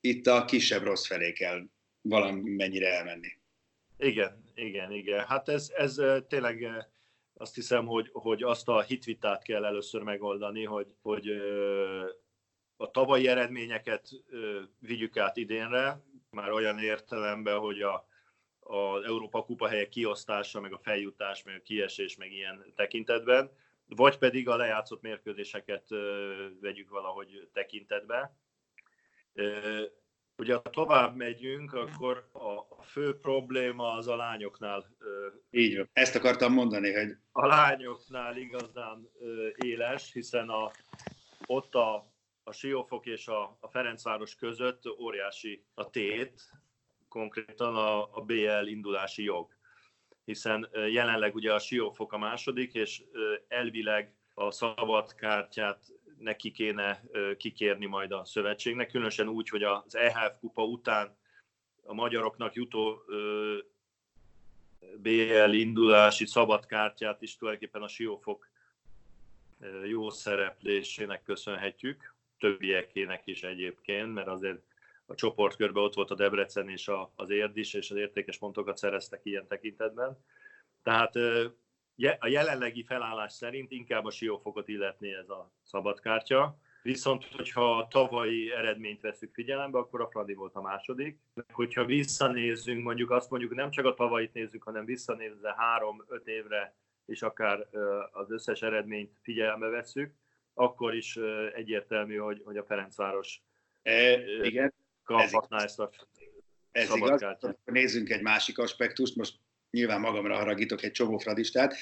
Itt 0.00 0.26
a 0.26 0.44
kisebb 0.44 0.82
rossz 0.82 1.06
felé 1.06 1.32
kell 1.32 1.62
valamennyire 2.00 2.96
elmenni. 2.96 3.28
Igen, 3.98 4.44
igen, 4.54 4.92
igen. 4.92 5.24
Hát 5.26 5.48
ez, 5.48 5.72
ez 5.76 6.00
tényleg 6.28 6.86
azt 7.34 7.54
hiszem, 7.54 7.86
hogy, 7.86 8.10
hogy 8.12 8.42
azt 8.42 8.68
a 8.68 8.80
hitvitát 8.80 9.42
kell 9.42 9.64
először 9.64 10.02
megoldani, 10.02 10.64
hogy, 10.64 10.94
hogy 11.02 11.28
a 12.76 12.90
tavalyi 12.90 13.28
eredményeket 13.28 14.08
vigyük 14.78 15.16
át 15.16 15.36
idénre, 15.36 16.02
már 16.30 16.50
olyan 16.50 16.78
értelemben, 16.78 17.58
hogy 17.58 17.80
a, 17.80 18.06
az 18.60 19.04
Európa 19.04 19.44
Kupa 19.44 19.68
helyek 19.68 19.88
kiosztása, 19.88 20.60
meg 20.60 20.72
a 20.72 20.78
feljutás, 20.78 21.42
meg 21.42 21.54
a 21.56 21.62
kiesés, 21.62 22.16
meg 22.16 22.32
ilyen 22.32 22.72
tekintetben, 22.76 23.50
vagy 23.86 24.18
pedig 24.18 24.48
a 24.48 24.56
lejátszott 24.56 25.02
mérkőzéseket 25.02 25.88
vegyük 26.60 26.90
valahogy 26.90 27.48
tekintetbe. 27.52 28.36
Ugye, 30.42 30.54
ha 30.54 30.70
tovább 30.70 31.16
megyünk, 31.16 31.72
akkor 31.72 32.28
a 32.78 32.82
fő 32.82 33.18
probléma 33.18 33.92
az 33.92 34.08
a 34.08 34.16
lányoknál. 34.16 34.96
Így 35.50 35.76
van. 35.76 35.88
Ezt 35.92 36.14
akartam 36.14 36.52
mondani, 36.52 36.92
hogy... 36.92 37.16
A 37.32 37.46
lányoknál 37.46 38.36
igazán 38.36 39.08
éles, 39.56 40.12
hiszen 40.12 40.48
a, 40.48 40.70
ott 41.46 41.74
a 41.74 42.12
a 42.44 42.52
Siófok 42.52 43.06
és 43.06 43.28
a, 43.28 43.56
a 43.60 43.68
Ferencváros 43.68 44.34
között 44.34 44.86
óriási 45.00 45.64
a 45.74 45.90
tét, 45.90 46.50
konkrétan 47.08 47.76
a, 47.76 48.16
a 48.16 48.20
BL 48.20 48.66
indulási 48.66 49.22
jog. 49.22 49.56
Hiszen 50.24 50.68
jelenleg 50.72 51.34
ugye 51.34 51.54
a 51.54 51.58
Siófok 51.58 52.12
a 52.12 52.18
második, 52.18 52.74
és 52.74 53.02
elvileg 53.48 54.14
a 54.34 54.50
szabad 54.50 55.14
kártyát 55.14 55.84
neki 56.22 56.50
kéne 56.50 57.02
kikérni 57.36 57.86
majd 57.86 58.12
a 58.12 58.24
szövetségnek, 58.24 58.88
különösen 58.88 59.28
úgy, 59.28 59.48
hogy 59.48 59.62
az 59.62 59.94
EHF 59.94 60.38
kupa 60.40 60.64
után 60.64 61.16
a 61.82 61.94
magyaroknak 61.94 62.54
jutó 62.54 63.02
BL 64.96 65.52
indulási 65.52 66.26
szabadkártyát 66.26 67.22
is 67.22 67.36
tulajdonképpen 67.36 67.82
a 67.82 67.88
Siófok 67.88 68.50
jó 69.84 70.10
szereplésének 70.10 71.22
köszönhetjük 71.22 72.14
többiekének 72.38 73.22
is 73.24 73.42
egyébként, 73.42 74.14
mert 74.14 74.28
azért 74.28 74.62
a 75.06 75.14
csoportkörben 75.14 75.82
ott 75.82 75.94
volt 75.94 76.10
a 76.10 76.14
Debrecen 76.14 76.68
és 76.68 76.90
az 77.14 77.30
Érd 77.30 77.56
is, 77.56 77.74
és 77.74 77.90
az 77.90 77.96
értékes 77.96 78.38
pontokat 78.38 78.76
szereztek 78.76 79.20
ilyen 79.22 79.46
tekintetben. 79.46 80.18
Tehát 80.82 81.18
a 82.18 82.26
jelenlegi 82.26 82.84
felállás 82.84 83.32
szerint 83.32 83.70
inkább 83.70 84.04
a 84.04 84.10
siófokot 84.10 84.68
illetné 84.68 85.14
ez 85.14 85.28
a 85.28 85.52
szabadkártya, 85.62 86.58
viszont 86.82 87.24
hogyha 87.24 87.76
a 87.76 87.88
tavalyi 87.88 88.52
eredményt 88.52 89.00
veszük 89.00 89.34
figyelembe, 89.34 89.78
akkor 89.78 90.00
a 90.00 90.08
Fradi 90.08 90.34
volt 90.34 90.54
a 90.54 90.60
második. 90.60 91.18
Hogyha 91.52 91.84
visszanézzünk, 91.84 92.82
mondjuk 92.82 93.10
azt 93.10 93.30
mondjuk 93.30 93.54
nem 93.54 93.70
csak 93.70 93.84
a 93.84 93.94
tavalyit 93.94 94.32
nézzük, 94.32 94.62
hanem 94.62 94.84
visszanézve 94.84 95.54
három-öt 95.58 96.26
évre, 96.26 96.76
és 97.06 97.22
akár 97.22 97.68
az 98.12 98.30
összes 98.30 98.62
eredményt 98.62 99.12
figyelembe 99.22 99.68
veszük, 99.68 100.14
akkor 100.54 100.94
is 100.94 101.18
egyértelmű, 101.54 102.16
hogy, 102.16 102.42
hogy 102.44 102.56
a 102.56 102.64
Ferencváros 102.64 103.42
e, 103.82 104.22
igen, 104.44 104.74
kaphatná 105.04 105.56
ez 105.56 105.64
ezt 105.64 105.80
a 105.80 105.90
ez 106.72 106.94
igaz. 106.94 107.24
Nézzünk 107.64 108.10
egy 108.10 108.22
másik 108.22 108.58
aspektust, 108.58 109.16
most 109.16 109.38
nyilván 109.72 110.00
magamra 110.00 110.36
haragítok 110.36 110.82
egy 110.82 110.92
csomó 110.92 111.18
fradistát, 111.18 111.76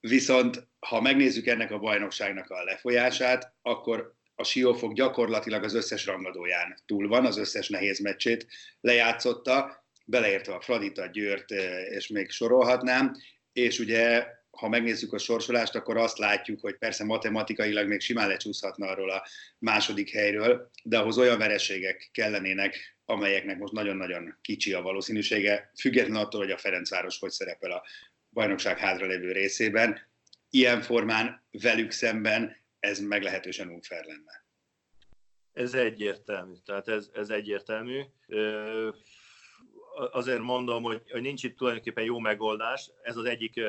viszont 0.00 0.68
ha 0.78 1.00
megnézzük 1.00 1.46
ennek 1.46 1.70
a 1.70 1.78
bajnokságnak 1.78 2.50
a 2.50 2.64
lefolyását, 2.64 3.54
akkor 3.62 4.14
a 4.34 4.44
Siófok 4.44 4.92
gyakorlatilag 4.92 5.64
az 5.64 5.74
összes 5.74 6.06
rangadóján 6.06 6.76
túl 6.86 7.08
van, 7.08 7.26
az 7.26 7.36
összes 7.36 7.68
nehéz 7.68 7.98
meccsét 7.98 8.46
lejátszotta, 8.80 9.84
beleértve 10.04 10.54
a 10.54 10.60
Fradita, 10.60 11.06
Győrt, 11.06 11.50
és 11.90 12.08
még 12.08 12.30
sorolhatnám, 12.30 13.16
és 13.52 13.78
ugye 13.78 14.26
ha 14.56 14.68
megnézzük 14.68 15.12
a 15.12 15.18
sorsolást, 15.18 15.74
akkor 15.74 15.96
azt 15.96 16.18
látjuk, 16.18 16.60
hogy 16.60 16.76
persze 16.76 17.04
matematikailag 17.04 17.88
még 17.88 18.00
simán 18.00 18.28
lecsúszhatna 18.28 18.86
arról 18.86 19.10
a 19.10 19.26
második 19.58 20.10
helyről, 20.10 20.70
de 20.82 20.98
ahhoz 20.98 21.18
olyan 21.18 21.38
vereségek 21.38 22.08
kellenének, 22.12 22.96
amelyeknek 23.04 23.58
most 23.58 23.72
nagyon-nagyon 23.72 24.38
kicsi 24.40 24.72
a 24.72 24.82
valószínűsége, 24.82 25.70
függetlenül 25.78 26.22
attól, 26.22 26.40
hogy 26.40 26.50
a 26.50 26.58
Ferencváros 26.58 27.18
hogy 27.18 27.30
szerepel 27.30 27.70
a 27.70 27.84
bajnokság 28.30 28.78
hátralévő 28.78 29.32
részében. 29.32 29.98
Ilyen 30.50 30.82
formán 30.82 31.42
velük 31.50 31.90
szemben 31.90 32.56
ez 32.80 32.98
meglehetősen 32.98 33.68
unfair 33.68 34.04
lenne. 34.04 34.44
Ez 35.52 35.74
egyértelmű, 35.74 36.54
tehát 36.64 36.88
ez, 36.88 37.10
ez 37.12 37.28
egyértelmű. 37.28 38.00
Azért 40.12 40.40
mondom, 40.40 40.82
hogy 40.82 41.02
nincs 41.12 41.44
itt 41.44 41.56
tulajdonképpen 41.56 42.04
jó 42.04 42.18
megoldás, 42.18 42.90
ez 43.02 43.16
az 43.16 43.24
egyik 43.24 43.60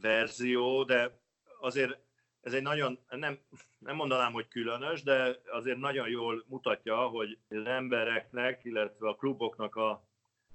verzió, 0.00 0.84
de 0.84 1.18
azért 1.60 1.98
ez 2.42 2.52
egy 2.52 2.62
nagyon, 2.62 2.98
nem, 3.08 3.38
nem 3.78 3.96
mondanám, 3.96 4.32
hogy 4.32 4.48
különös, 4.48 5.02
de 5.02 5.40
azért 5.50 5.78
nagyon 5.78 6.08
jól 6.08 6.44
mutatja, 6.46 6.96
hogy 6.96 7.38
az 7.48 7.66
embereknek, 7.66 8.64
illetve 8.64 9.08
a 9.08 9.14
kluboknak 9.14 9.76
a, 9.76 10.04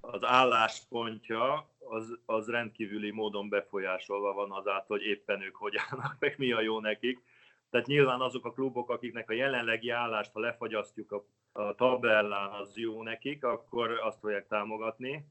az 0.00 0.24
álláspontja 0.24 1.70
az, 1.78 2.18
az 2.26 2.48
rendkívüli 2.48 3.10
módon 3.10 3.48
befolyásolva 3.48 4.32
van 4.32 4.50
azáltal, 4.50 4.96
hogy 4.96 5.06
éppen 5.06 5.42
ők 5.42 5.56
hogy 5.56 5.74
állnak, 5.88 6.16
meg 6.18 6.34
mi 6.38 6.52
a 6.52 6.60
jó 6.60 6.80
nekik. 6.80 7.22
Tehát 7.70 7.86
nyilván 7.86 8.20
azok 8.20 8.44
a 8.44 8.52
klubok, 8.52 8.90
akiknek 8.90 9.30
a 9.30 9.34
jelenlegi 9.34 9.90
állást, 9.90 10.32
ha 10.32 10.40
lefagyasztjuk 10.40 11.12
a, 11.12 11.24
a 11.52 11.74
tabellán, 11.74 12.50
az 12.50 12.76
jó 12.76 13.02
nekik, 13.02 13.44
akkor 13.44 13.90
azt 13.90 14.18
fogják 14.18 14.46
támogatni. 14.46 15.26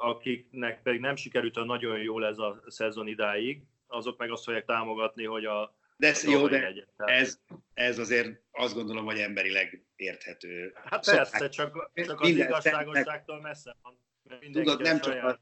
Akiknek 0.00 0.82
pedig 0.82 1.00
nem 1.00 1.16
sikerült 1.16 1.56
a 1.56 1.64
nagyon 1.64 1.98
jól 1.98 2.26
ez 2.26 2.38
a 2.38 2.62
szezon 2.66 3.06
idáig, 3.06 3.62
azok 3.86 4.18
meg 4.18 4.30
azt 4.30 4.44
fogják 4.44 4.64
támogatni, 4.64 5.24
hogy 5.24 5.44
a 5.44 5.74
de 5.96 6.08
ez, 6.08 6.24
jó, 6.24 6.48
de 6.48 6.74
ez, 6.96 7.40
ez 7.74 7.98
azért 7.98 8.40
azt 8.50 8.74
gondolom, 8.74 9.04
hogy 9.04 9.18
emberileg 9.18 9.84
érthető. 9.96 10.72
Hát 10.84 11.10
persze, 11.10 11.48
csak, 11.48 11.90
csak 11.94 12.20
az 12.20 12.28
igazságosságtól 12.28 13.40
messze 13.40 13.76
van. 13.82 13.98
Tudod, 14.52 14.80
nem 14.80 15.00
csak, 15.00 15.24
a, 15.24 15.38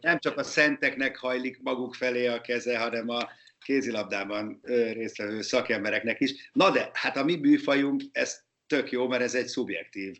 nem 0.00 0.18
csak 0.18 0.36
a 0.36 0.42
szenteknek 0.42 1.16
hajlik 1.16 1.62
maguk 1.62 1.94
felé 1.94 2.26
a 2.26 2.40
keze, 2.40 2.78
hanem 2.78 3.08
a 3.08 3.28
kézilabdában 3.62 4.60
résztvevő 4.92 5.42
szakembereknek 5.42 6.20
is. 6.20 6.50
Na 6.52 6.70
de, 6.70 6.90
hát 6.92 7.16
a 7.16 7.24
mi 7.24 7.36
bűfajunk, 7.36 8.02
ez 8.12 8.40
tök 8.66 8.90
jó, 8.90 9.08
mert 9.08 9.22
ez 9.22 9.34
egy 9.34 9.46
szubjektív 9.46 10.18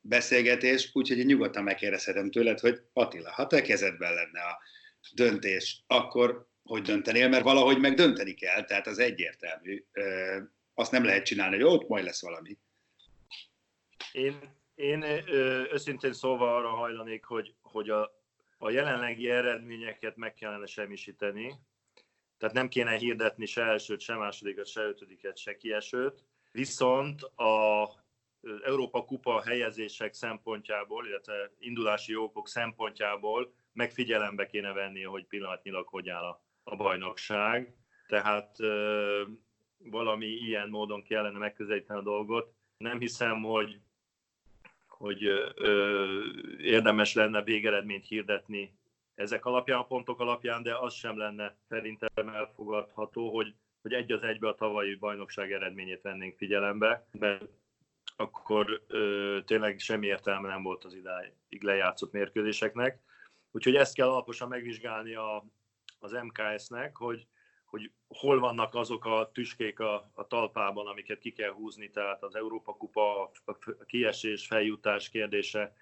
beszélgetés, 0.00 0.90
úgyhogy 0.92 1.26
nyugodtan 1.26 1.62
megkérdezhetem 1.62 2.30
tőled, 2.30 2.60
hogy 2.60 2.80
Attila, 2.92 3.32
ha 3.32 3.46
te 3.46 3.62
kezedben 3.62 4.14
lenne 4.14 4.40
a 4.40 4.58
döntés, 5.14 5.84
akkor 5.86 6.48
hogy 6.62 6.82
döntenél, 6.82 7.28
mert 7.28 7.44
valahogy 7.44 7.78
meg 7.78 7.94
dönteni 7.94 8.34
kell, 8.34 8.64
tehát 8.64 8.86
az 8.86 8.98
egyértelmű. 8.98 9.84
Azt 10.74 10.92
nem 10.92 11.04
lehet 11.04 11.24
csinálni, 11.24 11.54
hogy 11.54 11.64
ott 11.74 11.88
majd 11.88 12.04
lesz 12.04 12.22
valami. 12.22 12.58
Én, 14.12 14.38
én 14.74 15.02
őszintén 15.72 16.12
szóval 16.12 16.56
arra 16.56 16.68
hajlanék, 16.68 17.24
hogy, 17.24 17.54
hogy 17.62 17.90
a, 17.90 18.22
a 18.58 18.70
jelenlegi 18.70 19.30
eredményeket 19.30 20.16
meg 20.16 20.34
kellene 20.34 20.66
semmisíteni, 20.66 21.54
tehát 22.38 22.54
nem 22.54 22.68
kéne 22.68 22.96
hirdetni 22.96 23.46
se 23.46 23.62
elsőt, 23.62 24.00
se 24.00 24.14
másodikat, 24.14 24.66
se 24.66 24.82
ötödiket, 24.82 25.36
se 25.36 25.56
kiesőt, 25.56 26.24
viszont 26.52 27.22
a 27.22 27.88
Európa 28.64 29.04
Kupa 29.04 29.42
helyezések 29.42 30.14
szempontjából, 30.14 31.06
illetve 31.06 31.50
indulási 31.58 32.12
jókok 32.12 32.48
szempontjából 32.48 33.54
megfigyelembe 33.72 34.46
kéne 34.46 34.72
venni, 34.72 35.02
hogy 35.02 35.26
pillanatnyilag 35.26 35.88
hogy 35.88 36.08
áll 36.08 36.24
a, 36.24 36.44
a 36.62 36.76
bajnokság. 36.76 37.74
Tehát 38.06 38.60
ö, 38.60 39.22
valami 39.78 40.26
ilyen 40.26 40.68
módon 40.68 41.02
kellene 41.02 41.38
megközelíteni 41.38 41.98
a 41.98 42.02
dolgot. 42.02 42.54
Nem 42.76 42.98
hiszem, 42.98 43.42
hogy, 43.42 43.80
hogy 44.86 45.24
ö, 45.54 46.22
érdemes 46.58 47.14
lenne 47.14 47.42
végeredményt 47.42 48.06
hirdetni 48.06 48.78
ezek 49.14 49.44
alapján, 49.44 49.78
a 49.78 49.86
pontok 49.86 50.20
alapján, 50.20 50.62
de 50.62 50.76
az 50.78 50.94
sem 50.94 51.18
lenne 51.18 51.56
szerintem 51.68 52.28
elfogadható, 52.28 53.34
hogy, 53.34 53.54
hogy 53.82 53.92
egy 53.92 54.12
az 54.12 54.22
egybe 54.22 54.48
a 54.48 54.54
tavalyi 54.54 54.94
bajnokság 54.94 55.52
eredményét 55.52 56.02
vennénk 56.02 56.36
figyelembe, 56.36 57.06
mert 57.12 57.44
akkor 58.16 58.82
ö, 58.86 59.38
tényleg 59.44 59.78
semmi 59.78 60.06
értelme 60.06 60.48
nem 60.48 60.62
volt 60.62 60.84
az 60.84 60.94
idáig 60.94 61.62
lejátszott 61.62 62.12
mérkőzéseknek. 62.12 63.00
Úgyhogy 63.50 63.74
ezt 63.76 63.94
kell 63.94 64.08
alaposan 64.08 64.48
megvizsgálni 64.48 65.14
a, 65.14 65.44
az 65.98 66.12
MKS-nek, 66.12 66.96
hogy, 66.96 67.26
hogy 67.64 67.90
hol 68.08 68.38
vannak 68.40 68.74
azok 68.74 69.04
a 69.04 69.30
tüskék 69.32 69.80
a, 69.80 70.10
a 70.14 70.26
talpában, 70.26 70.86
amiket 70.86 71.18
ki 71.18 71.32
kell 71.32 71.52
húzni, 71.52 71.90
tehát 71.90 72.22
az 72.22 72.34
Európa 72.34 72.72
Kupa, 72.72 73.30
a 73.44 73.84
kiesés, 73.86 74.46
feljutás 74.46 75.08
kérdése, 75.08 75.74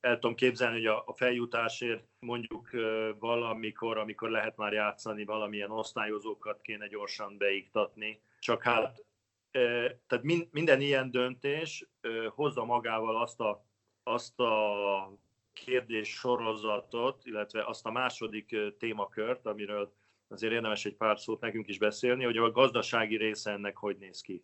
el 0.00 0.18
tudom 0.18 0.34
képzelni, 0.34 0.76
hogy 0.76 1.02
a 1.06 1.12
feljutásért 1.12 2.04
mondjuk 2.18 2.70
valamikor, 3.18 3.98
amikor 3.98 4.30
lehet 4.30 4.56
már 4.56 4.72
játszani, 4.72 5.24
valamilyen 5.24 5.70
osztályozókat 5.70 6.60
kéne 6.62 6.86
gyorsan 6.86 7.36
beiktatni. 7.36 8.20
Csak 8.38 8.62
hát 8.62 9.04
tehát 10.06 10.24
minden 10.50 10.80
ilyen 10.80 11.10
döntés 11.10 11.86
hozza 12.28 12.64
magával 12.64 13.20
azt 13.20 13.40
a, 13.40 13.64
azt 14.02 14.40
a 14.40 15.18
kérdés 15.52 16.08
sorozatot, 16.08 17.26
illetve 17.26 17.64
azt 17.64 17.86
a 17.86 17.90
második 17.90 18.56
témakört, 18.78 19.46
amiről 19.46 19.92
azért 20.28 20.52
érdemes 20.52 20.84
egy 20.84 20.94
pár 20.94 21.18
szót 21.18 21.40
nekünk 21.40 21.68
is 21.68 21.78
beszélni, 21.78 22.24
hogy 22.24 22.36
a 22.36 22.50
gazdasági 22.50 23.16
része 23.16 23.50
ennek 23.50 23.76
hogy 23.76 23.96
néz 23.98 24.20
ki. 24.20 24.42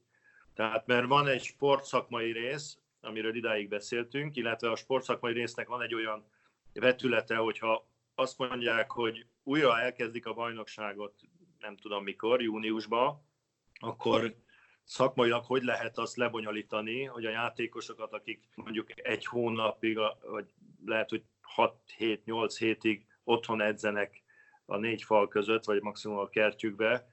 Tehát 0.55 0.87
mert 0.87 1.07
van 1.07 1.27
egy 1.27 1.43
sportszakmai 1.43 2.33
rész, 2.33 2.79
amiről 3.01 3.37
idáig 3.37 3.69
beszéltünk, 3.69 4.37
illetve 4.37 4.71
a 4.71 4.77
sportszakmai 4.77 5.33
résznek 5.33 5.69
van 5.69 5.83
egy 5.83 5.95
olyan 5.95 6.25
vetülete, 6.73 7.37
hogyha 7.37 7.89
azt 8.15 8.39
mondják, 8.39 8.91
hogy 8.91 9.27
újra 9.43 9.81
elkezdik 9.81 10.27
a 10.27 10.35
bajnokságot, 10.35 11.15
nem 11.59 11.77
tudom 11.77 12.05
mikor, 12.05 12.43
júniusban, 12.43 13.25
akkor 13.73 14.35
szakmailag 14.85 15.45
hogy 15.45 15.63
lehet 15.63 15.99
azt 15.99 16.17
lebonyolítani, 16.17 17.05
hogy 17.05 17.25
a 17.25 17.31
játékosokat, 17.31 18.13
akik 18.13 18.49
mondjuk 18.55 19.07
egy 19.07 19.27
hónapig, 19.27 19.99
vagy 20.23 20.53
lehet, 20.85 21.11
hogy 21.11 21.23
6-7-8 21.57 22.55
hétig 22.59 23.07
otthon 23.25 23.61
edzenek 23.61 24.23
a 24.67 24.77
négy 24.77 25.03
fal 25.03 25.29
között, 25.29 25.65
vagy 25.65 25.83
maximum 25.83 26.19
a 26.19 26.29
kertjükbe, 26.29 27.07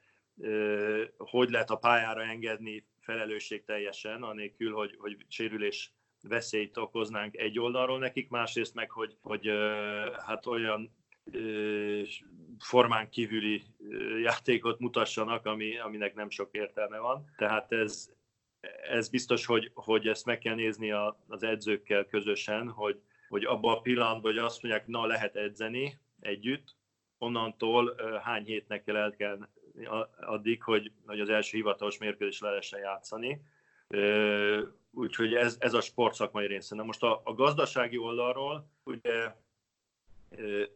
hogy 1.17 1.49
lehet 1.49 1.69
a 1.69 1.75
pályára 1.75 2.21
engedni 2.21 2.87
felelősség 3.07 3.63
teljesen, 3.63 4.23
anélkül, 4.23 4.73
hogy, 4.73 4.95
hogy 4.97 5.25
sérülés 5.27 5.93
veszélyt 6.21 6.77
okoznánk 6.77 7.37
egy 7.37 7.59
oldalról 7.59 7.99
nekik, 7.99 8.29
másrészt 8.29 8.73
meg, 8.73 8.91
hogy, 8.91 9.17
hogy 9.21 9.49
hát 10.25 10.45
olyan 10.45 10.95
formán 12.59 13.09
kívüli 13.09 13.63
játékot 14.21 14.79
mutassanak, 14.79 15.45
ami, 15.45 15.77
aminek 15.77 16.15
nem 16.15 16.29
sok 16.29 16.49
értelme 16.51 16.97
van. 16.97 17.33
Tehát 17.37 17.71
ez, 17.71 18.09
ez 18.89 19.09
biztos, 19.09 19.45
hogy, 19.45 19.71
hogy 19.73 20.07
ezt 20.07 20.25
meg 20.25 20.37
kell 20.37 20.55
nézni 20.55 20.91
a, 20.91 21.23
az 21.27 21.43
edzőkkel 21.43 22.05
közösen, 22.05 22.69
hogy, 22.69 23.01
hogy 23.29 23.45
abban 23.45 23.75
a 23.75 23.81
pillanatban, 23.81 24.31
hogy 24.31 24.43
azt 24.43 24.61
mondják, 24.61 24.87
na 24.87 25.05
lehet 25.05 25.35
edzeni 25.35 25.99
együtt, 26.19 26.75
onnantól 27.17 27.95
hány 28.23 28.45
hétnek 28.45 28.87
el 28.87 29.11
kell 29.11 29.47
addig, 30.19 30.63
hogy, 30.63 30.91
hogy 31.05 31.19
az 31.19 31.29
első 31.29 31.57
hivatalos 31.57 31.97
mérkőzés 31.97 32.39
le 32.39 32.49
lehessen 32.49 32.79
játszani. 32.79 33.41
Úgyhogy 34.91 35.33
ez, 35.33 35.57
ez 35.59 35.73
a 35.73 35.81
sportszakmai 35.81 36.47
része. 36.47 36.75
Na 36.75 36.83
most 36.83 37.03
a, 37.03 37.21
a 37.23 37.33
gazdasági 37.33 37.97
oldalról, 37.97 38.69
ugye 38.83 39.35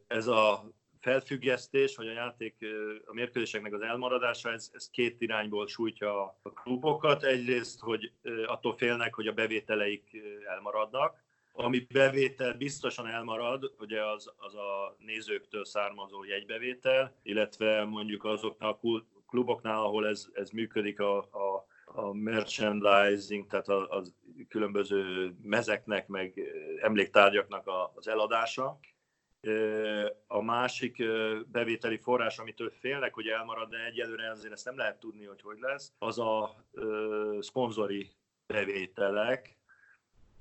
ez 0.08 0.28
a 0.28 0.64
felfüggesztés, 1.00 1.96
vagy 1.96 2.08
a 2.08 2.12
játék, 2.12 2.56
a 3.06 3.14
mérkőzéseknek 3.14 3.74
az 3.74 3.82
elmaradása, 3.82 4.52
ez, 4.52 4.70
ez 4.74 4.90
két 4.90 5.22
irányból 5.22 5.68
sújtja 5.68 6.24
a 6.42 6.52
klubokat. 6.54 7.24
Egyrészt, 7.24 7.80
hogy 7.80 8.12
attól 8.46 8.78
félnek, 8.78 9.14
hogy 9.14 9.28
a 9.28 9.34
bevételeik 9.34 10.18
elmaradnak, 10.48 11.24
ami 11.64 11.88
bevétel 11.94 12.54
biztosan 12.54 13.08
elmarad, 13.08 13.74
ugye 13.80 14.06
az, 14.06 14.34
az 14.38 14.56
a 14.56 14.96
nézőktől 15.00 15.66
származó 15.66 16.24
jegybevétel, 16.24 17.16
illetve 17.24 17.86
mondjuk 17.86 18.24
azoknál 18.24 18.70
a 18.70 18.80
kluboknál, 19.28 19.84
ahol 19.84 20.08
ez, 20.08 20.28
ez 20.34 20.50
működik, 20.50 21.00
a, 21.00 21.18
a, 21.18 21.66
a 21.86 22.14
merchandising, 22.14 23.48
tehát 23.48 23.68
a, 23.68 23.98
a 23.98 24.04
különböző 24.48 25.34
mezeknek, 25.42 26.08
meg 26.08 26.42
emléktárgyaknak 26.82 27.70
az 27.94 28.08
eladása. 28.08 28.80
A 30.28 30.42
másik 30.42 31.04
bevételi 31.52 31.98
forrás, 31.98 32.38
amitől 32.38 32.70
félnek, 32.70 33.14
hogy 33.14 33.28
elmarad, 33.28 33.70
de 33.70 33.86
egyelőre 33.86 34.32
azért 34.32 34.54
ezt 34.54 34.66
nem 34.66 34.78
lehet 34.78 35.00
tudni, 35.00 35.26
hogy 35.26 35.42
hogy 35.42 35.58
lesz, 35.60 35.94
az 35.98 36.20
a 36.20 36.56
szponzori 37.40 38.12
bevételek, 38.48 39.61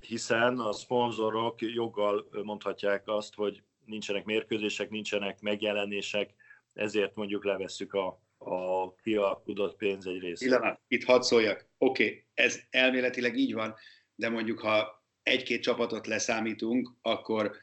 hiszen 0.00 0.58
a 0.58 0.72
szponzorok 0.72 1.60
joggal 1.60 2.28
mondhatják 2.42 3.02
azt, 3.08 3.34
hogy 3.34 3.62
nincsenek 3.84 4.24
mérkőzések, 4.24 4.90
nincsenek 4.90 5.40
megjelenések, 5.40 6.34
ezért 6.72 7.14
mondjuk 7.14 7.44
levesszük 7.44 7.92
a, 7.92 8.22
a 8.38 8.94
kialkudott 8.94 9.76
pénz 9.76 10.06
egy 10.06 10.18
részét. 10.18 10.48
Pillanat, 10.48 10.80
itt 10.88 11.04
hadd 11.04 11.20
szóljak. 11.20 11.68
Oké, 11.78 12.04
okay, 12.04 12.24
ez 12.34 12.60
elméletileg 12.70 13.36
így 13.36 13.54
van, 13.54 13.74
de 14.14 14.28
mondjuk 14.28 14.58
ha 14.58 15.04
egy-két 15.22 15.62
csapatot 15.62 16.06
leszámítunk, 16.06 16.90
akkor 17.00 17.56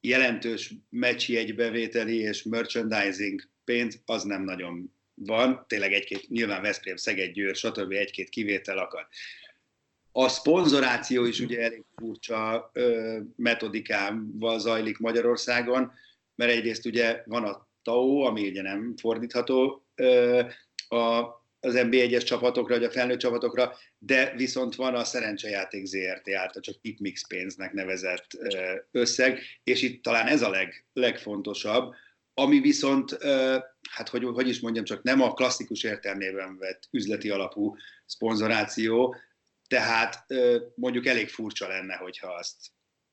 jelentős 0.00 0.74
bevételi 1.54 2.16
és 2.16 2.42
merchandising 2.42 3.40
pénz 3.64 4.02
az 4.04 4.22
nem 4.22 4.42
nagyon 4.42 4.94
van, 5.14 5.64
tényleg 5.68 5.92
egy-két, 5.92 6.28
nyilván 6.28 6.62
Veszprém, 6.62 6.96
Szeged, 6.96 7.32
Győr, 7.32 7.54
stb. 7.54 7.92
egy-két 7.92 8.28
kivétel 8.28 8.78
akad. 8.78 9.06
A 10.12 10.28
szponzoráció 10.28 11.24
is 11.24 11.40
ugye 11.40 11.60
elég 11.60 11.84
furcsa 11.96 12.70
ö, 12.72 13.18
metodikával 13.36 14.58
zajlik 14.58 14.98
Magyarországon, 14.98 15.92
mert 16.34 16.50
egyrészt 16.50 16.86
ugye 16.86 17.22
van 17.26 17.44
a 17.44 17.68
TAO, 17.82 18.20
ami 18.20 18.48
ugye 18.48 18.62
nem 18.62 18.94
fordítható 18.96 19.86
ö, 19.94 20.40
a, 20.88 21.40
az 21.60 21.74
NB1-es 21.76 22.24
csapatokra, 22.24 22.74
vagy 22.74 22.84
a 22.84 22.90
felnőtt 22.90 23.18
csapatokra, 23.18 23.76
de 23.98 24.34
viszont 24.36 24.74
van 24.74 24.94
a 24.94 25.04
szerencsejáték 25.04 25.84
ZRT 25.84 26.34
által 26.34 26.62
csak 26.62 26.80
tipmix 26.80 27.26
pénznek 27.26 27.72
nevezett 27.72 28.26
összeg, 28.90 29.40
és 29.64 29.82
itt 29.82 30.02
talán 30.02 30.26
ez 30.26 30.42
a 30.42 30.50
leg, 30.50 30.84
legfontosabb, 30.92 31.94
ami 32.34 32.60
viszont 32.60 33.16
hát 33.90 34.08
hogy, 34.08 34.24
hogy 34.24 34.48
is 34.48 34.60
mondjam, 34.60 34.84
csak 34.84 35.02
nem 35.02 35.20
a 35.20 35.32
klasszikus 35.32 35.82
értelmében 35.82 36.58
vett 36.58 36.88
üzleti 36.90 37.30
alapú 37.30 37.76
szponzoráció, 38.06 39.16
tehát 39.72 40.26
mondjuk 40.74 41.06
elég 41.06 41.28
furcsa 41.28 41.68
lenne, 41.68 41.96
hogyha 41.96 42.32
azt 42.32 42.56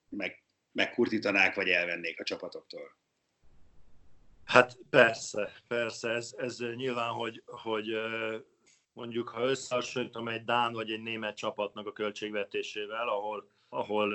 meg, 0.10 0.44
megkurtítanák, 0.72 1.56
vagy 1.56 1.70
elvennék 1.70 2.20
a 2.20 2.24
csapatoktól. 2.24 2.98
Hát 4.46 4.78
persze, 4.90 5.52
persze, 5.68 6.10
ez, 6.10 6.34
ez 6.38 6.58
nyilván, 6.76 7.12
hogy, 7.12 7.44
hogy 7.46 7.88
mondjuk 8.94 9.30
ha 9.30 9.42
összehasonlítom 9.42 10.28
egy 10.28 10.44
Dán 10.44 10.74
vagy 10.74 10.92
egy 10.92 11.02
német 11.02 11.36
csapatnak 11.36 11.88
a 11.88 11.94
költségvetésével, 11.94 13.08
ahol, 13.08 13.50
ahol 13.70 14.14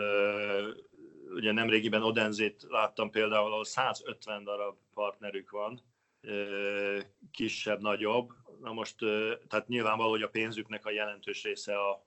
ugye 1.34 1.52
nemrégiben 1.52 2.02
Odenzét 2.02 2.66
láttam 2.68 3.10
például, 3.10 3.52
ahol 3.52 3.64
150 3.64 4.44
darab 4.44 4.76
partnerük 4.94 5.50
van, 5.50 5.82
kisebb, 7.30 7.80
nagyobb. 7.80 8.32
Na 8.60 8.72
most, 8.72 8.96
tehát 9.48 9.68
nyilvánvaló, 9.68 10.10
hogy 10.10 10.22
a 10.22 10.28
pénzüknek 10.28 10.86
a 10.86 10.90
jelentős 10.90 11.42
része 11.42 11.78
a, 11.78 12.04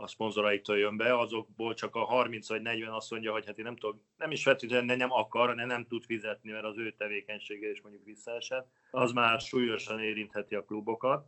a 0.00 0.06
szponzoraiktól 0.06 0.78
jön 0.78 0.96
be, 0.96 1.18
azokból 1.18 1.74
csak 1.74 1.94
a 1.94 2.04
30 2.04 2.48
vagy 2.48 2.62
40 2.62 2.92
azt 2.92 3.10
mondja, 3.10 3.32
hogy 3.32 3.46
hát 3.46 3.58
én 3.58 3.64
nem 3.64 3.76
tudom, 3.76 4.02
nem 4.16 4.30
is 4.30 4.42
feltétlenül 4.42 4.96
nem 4.96 5.12
akar, 5.12 5.48
hanem 5.48 5.66
nem 5.66 5.86
tud 5.86 6.04
fizetni, 6.04 6.50
mert 6.50 6.64
az 6.64 6.78
ő 6.78 6.94
tevékenysége 6.98 7.70
is 7.70 7.80
mondjuk 7.80 8.04
visszaesett, 8.04 8.68
az 8.90 9.12
már 9.12 9.40
súlyosan 9.40 10.00
érintheti 10.00 10.54
a 10.54 10.64
klubokat. 10.64 11.26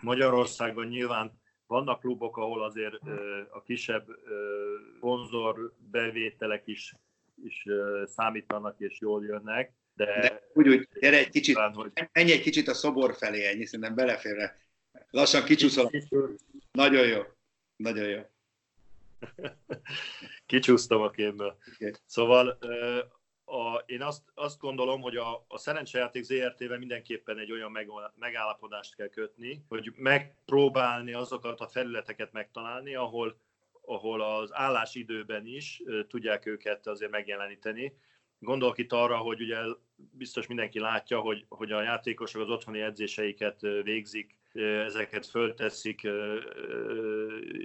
Magyarországon 0.00 0.86
nyilván 0.86 1.40
vannak 1.66 2.00
klubok, 2.00 2.36
ahol 2.36 2.62
azért 2.62 2.94
a 3.50 3.62
kisebb 3.62 4.06
szponzor 4.96 5.72
bevételek 5.90 6.62
is, 6.66 6.94
is 7.44 7.64
számítanak 8.04 8.80
és 8.80 9.00
jól 9.00 9.24
jönnek, 9.24 9.72
de, 9.94 10.20
de 10.20 10.42
úgy, 10.52 10.68
úgy, 10.68 10.88
gyere 11.00 11.16
egy 11.16 11.28
kicsit, 11.28 11.56
hogy... 11.56 11.92
menj 12.12 12.32
egy 12.32 12.40
kicsit 12.40 12.68
a 12.68 12.74
szobor 12.74 13.14
felé, 13.14 13.46
ennyi, 13.46 13.64
szerintem 13.64 13.94
beleférne. 13.94 14.56
Lassan 15.10 15.44
kicsúszol. 15.44 15.90
Nagyon 16.72 17.06
jó. 17.06 17.22
Nagyon 17.80 18.08
jó. 18.08 18.20
Kicsúsztam 20.46 21.02
a 21.02 21.10
képből. 21.10 21.56
Okay. 21.74 21.92
Szóval 22.06 22.58
a, 23.44 23.82
én 23.86 24.02
azt, 24.02 24.22
azt 24.34 24.58
gondolom, 24.58 25.00
hogy 25.00 25.16
a, 25.16 25.44
a 25.48 25.58
szerencsejáték 25.58 26.22
ZRT-vel 26.22 26.78
mindenképpen 26.78 27.38
egy 27.38 27.52
olyan 27.52 27.70
meg, 27.70 27.88
megállapodást 28.18 28.94
kell 28.94 29.08
kötni, 29.08 29.64
hogy 29.68 29.92
megpróbálni 29.96 31.12
azokat 31.12 31.60
a 31.60 31.68
felületeket 31.68 32.32
megtalálni, 32.32 32.94
ahol, 32.94 33.40
ahol 33.80 34.22
az 34.22 34.54
állásidőben 34.54 35.46
is 35.46 35.82
tudják 36.08 36.46
őket 36.46 36.86
azért 36.86 37.10
megjeleníteni. 37.10 37.92
Gondolok 38.38 38.78
itt 38.78 38.92
arra, 38.92 39.16
hogy 39.16 39.40
ugye 39.40 39.58
biztos 39.96 40.46
mindenki 40.46 40.78
látja, 40.78 41.20
hogy, 41.20 41.44
hogy 41.48 41.72
a 41.72 41.82
játékosok 41.82 42.42
az 42.42 42.50
otthoni 42.50 42.80
edzéseiket 42.80 43.60
végzik 43.60 44.39
ezeket 44.86 45.26
fölteszik 45.26 46.08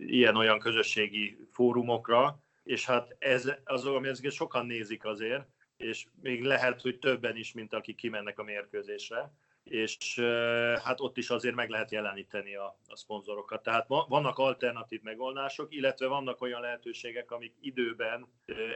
ilyen-olyan 0.05 0.59
közösségi 0.59 1.37
fórumokra, 1.51 2.39
és 2.63 2.85
hát 2.85 3.15
ez 3.19 3.51
az, 3.63 3.85
ami 3.85 4.07
ezeket 4.07 4.31
sokan 4.31 4.65
nézik 4.65 5.05
azért, 5.05 5.47
és 5.77 6.05
még 6.21 6.43
lehet, 6.43 6.81
hogy 6.81 6.99
többen 6.99 7.35
is, 7.35 7.53
mint 7.53 7.73
akik 7.73 7.95
kimennek 7.95 8.39
a 8.39 8.43
mérkőzésre, 8.43 9.33
és 9.63 10.19
hát 10.83 10.99
ott 10.99 11.17
is 11.17 11.29
azért 11.29 11.55
meg 11.55 11.69
lehet 11.69 11.91
jeleníteni 11.91 12.55
a, 12.55 12.79
a 12.87 12.95
szponzorokat. 12.95 13.63
Tehát 13.63 13.87
vannak 13.87 14.37
alternatív 14.37 15.01
megoldások, 15.01 15.75
illetve 15.75 16.07
vannak 16.07 16.41
olyan 16.41 16.61
lehetőségek, 16.61 17.31
amik 17.31 17.53
időben 17.59 18.27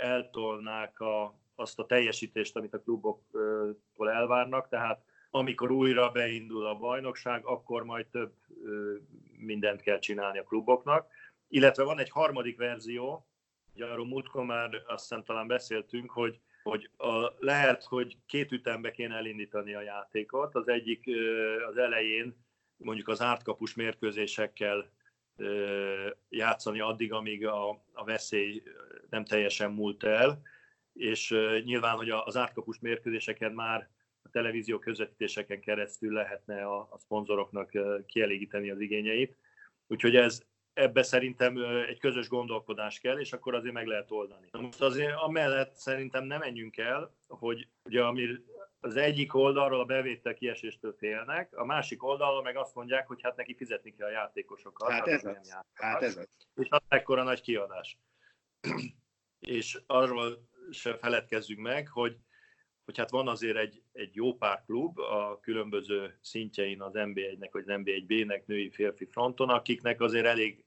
eltolnák 0.01 0.99
a, 0.99 1.39
azt 1.55 1.79
a 1.79 1.85
teljesítést, 1.85 2.55
amit 2.55 2.73
a 2.73 2.81
kluboktól 2.81 4.11
elvárnak, 4.11 4.67
tehát 4.67 5.03
amikor 5.29 5.71
újra 5.71 6.09
beindul 6.09 6.65
a 6.65 6.75
bajnokság, 6.75 7.45
akkor 7.45 7.83
majd 7.83 8.07
több 8.07 8.33
mindent 9.37 9.81
kell 9.81 9.99
csinálni 9.99 10.39
a 10.39 10.43
kluboknak. 10.43 11.07
Illetve 11.47 11.83
van 11.83 11.99
egy 11.99 12.09
harmadik 12.09 12.57
verzió, 12.57 13.27
ugye 13.73 13.85
arról 13.85 14.05
múltkor 14.05 14.45
már 14.45 14.69
azt 14.87 15.01
hiszem 15.01 15.23
talán 15.23 15.47
beszéltünk, 15.47 16.11
hogy, 16.11 16.39
hogy 16.63 16.89
a, 16.97 17.33
lehet, 17.39 17.83
hogy 17.83 18.17
két 18.25 18.51
ütembe 18.51 18.91
kéne 18.91 19.15
elindítani 19.15 19.73
a 19.73 19.81
játékot. 19.81 20.55
Az 20.55 20.67
egyik 20.67 21.09
az 21.69 21.77
elején 21.77 22.35
mondjuk 22.77 23.07
az 23.07 23.21
ártkapus 23.21 23.73
mérkőzésekkel 23.73 24.91
játszani 26.29 26.79
addig, 26.79 27.13
amíg 27.13 27.47
a, 27.47 27.69
a 27.93 28.03
veszély 28.03 28.63
nem 29.09 29.25
teljesen 29.25 29.71
múlt 29.71 30.03
el, 30.03 30.41
és 30.93 31.29
nyilván, 31.63 31.95
hogy 31.95 32.09
az 32.09 32.37
ártkapus 32.37 32.79
mérkőzéseken 32.79 33.51
már 33.51 33.89
a 34.29 34.31
televízió 34.31 34.79
közvetítéseken 34.79 35.59
keresztül 35.59 36.13
lehetne 36.13 36.63
a, 36.63 36.87
a 36.91 36.97
szponzoroknak 36.97 37.71
kielégíteni 38.05 38.69
az 38.69 38.79
igényeit. 38.79 39.37
Úgyhogy 39.87 40.15
ez, 40.15 40.41
ebbe 40.73 41.03
szerintem 41.03 41.57
egy 41.87 41.99
közös 41.99 42.27
gondolkodás 42.27 42.99
kell, 42.99 43.19
és 43.19 43.33
akkor 43.33 43.55
azért 43.55 43.73
meg 43.73 43.85
lehet 43.85 44.11
oldani. 44.11 44.47
Na 44.51 44.61
most 44.61 44.81
azért 44.81 45.15
amellett 45.15 45.75
szerintem 45.75 46.23
nem 46.23 46.39
menjünk 46.39 46.77
el, 46.77 47.15
hogy 47.27 47.67
ugye 47.83 48.03
ami 48.03 48.27
az 48.79 48.95
egyik 48.95 49.33
oldalról 49.33 49.79
a 49.79 49.85
bevétel 49.85 50.33
kieséstől 50.33 50.95
félnek, 50.97 51.57
a 51.57 51.65
másik 51.65 52.03
oldalról 52.03 52.41
meg 52.43 52.57
azt 52.57 52.75
mondják, 52.75 53.07
hogy 53.07 53.21
hát 53.21 53.35
neki 53.35 53.55
fizetni 53.55 53.91
kell 53.91 54.07
a 54.07 54.11
játékosokat. 54.11 54.91
Hát 54.91 55.07
ez 55.07 55.25
az. 55.25 55.57
Hát 55.73 56.01
ez 56.01 56.17
az. 56.17 56.27
És 56.55 56.67
az 56.69 56.81
ekkora 56.87 57.23
nagy 57.23 57.41
kiadás. 57.41 57.97
és 59.39 59.81
arról 59.85 60.49
se 60.71 60.97
feledkezzünk 60.97 61.59
meg, 61.59 61.87
hogy 61.87 62.17
hogy 62.89 62.97
hát 62.97 63.09
van 63.09 63.27
azért 63.27 63.57
egy, 63.57 63.81
egy 63.93 64.15
jó 64.15 64.33
pár 64.33 64.63
klub 64.65 64.99
a 64.99 65.39
különböző 65.41 66.17
szintjein 66.21 66.81
az 66.81 66.91
NB1-nek 66.95 67.49
vagy 67.51 67.63
az 67.67 67.79
NB1B-nek 67.83 68.45
női 68.45 68.69
férfi 68.69 69.05
fronton, 69.05 69.49
akiknek 69.49 70.01
azért 70.01 70.25
elég 70.25 70.63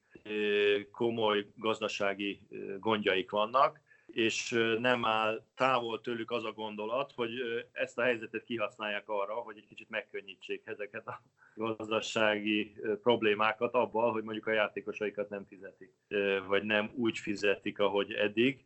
komoly 0.90 1.46
gazdasági 1.56 2.40
gondjaik 2.78 3.30
vannak, 3.30 3.80
és 4.06 4.50
nem 4.78 5.04
áll 5.04 5.44
távol 5.54 6.00
tőlük 6.00 6.30
az 6.30 6.44
a 6.44 6.52
gondolat, 6.52 7.12
hogy 7.12 7.30
ezt 7.72 7.98
a 7.98 8.02
helyzetet 8.02 8.44
kihasználják 8.44 9.08
arra, 9.08 9.34
hogy 9.34 9.56
egy 9.56 9.66
kicsit 9.66 9.90
megkönnyítsék 9.90 10.66
ezeket 10.66 11.06
a 11.06 11.22
gazdasági 11.54 12.74
problémákat 13.02 13.74
abban, 13.74 14.12
hogy 14.12 14.22
mondjuk 14.22 14.46
a 14.46 14.52
játékosaikat 14.52 15.28
nem 15.28 15.44
fizetik, 15.44 15.92
vagy 16.46 16.62
nem 16.62 16.90
úgy 16.94 17.18
fizetik, 17.18 17.78
ahogy 17.78 18.12
eddig. 18.12 18.64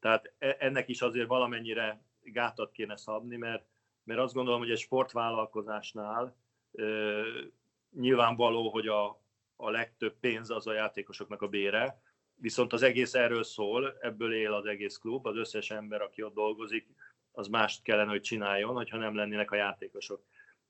Tehát 0.00 0.32
e, 0.38 0.56
ennek 0.58 0.88
is 0.88 1.00
azért 1.02 1.28
valamennyire 1.28 2.05
gátat 2.32 2.72
kéne 2.72 2.96
szabni, 2.96 3.36
mert, 3.36 3.64
mert 4.04 4.20
azt 4.20 4.34
gondolom, 4.34 4.60
hogy 4.60 4.70
egy 4.70 4.78
sportvállalkozásnál 4.78 6.36
ö, 6.72 7.22
nyilvánvaló, 7.90 8.70
hogy 8.70 8.86
a, 8.86 9.20
a 9.56 9.70
legtöbb 9.70 10.14
pénz 10.20 10.50
az 10.50 10.66
a 10.66 10.72
játékosoknak 10.72 11.42
a 11.42 11.48
bére, 11.48 12.00
viszont 12.34 12.72
az 12.72 12.82
egész 12.82 13.14
erről 13.14 13.42
szól, 13.42 13.96
ebből 14.00 14.34
él 14.34 14.52
az 14.52 14.66
egész 14.66 14.96
klub, 14.96 15.26
az 15.26 15.36
összes 15.36 15.70
ember, 15.70 16.02
aki 16.02 16.22
ott 16.22 16.34
dolgozik, 16.34 16.86
az 17.32 17.48
mást 17.48 17.82
kellene, 17.82 18.10
hogy 18.10 18.20
csináljon, 18.20 18.74
hogyha 18.74 18.96
nem 18.96 19.14
lennének 19.14 19.50
a 19.50 19.56
játékosok. 19.56 20.24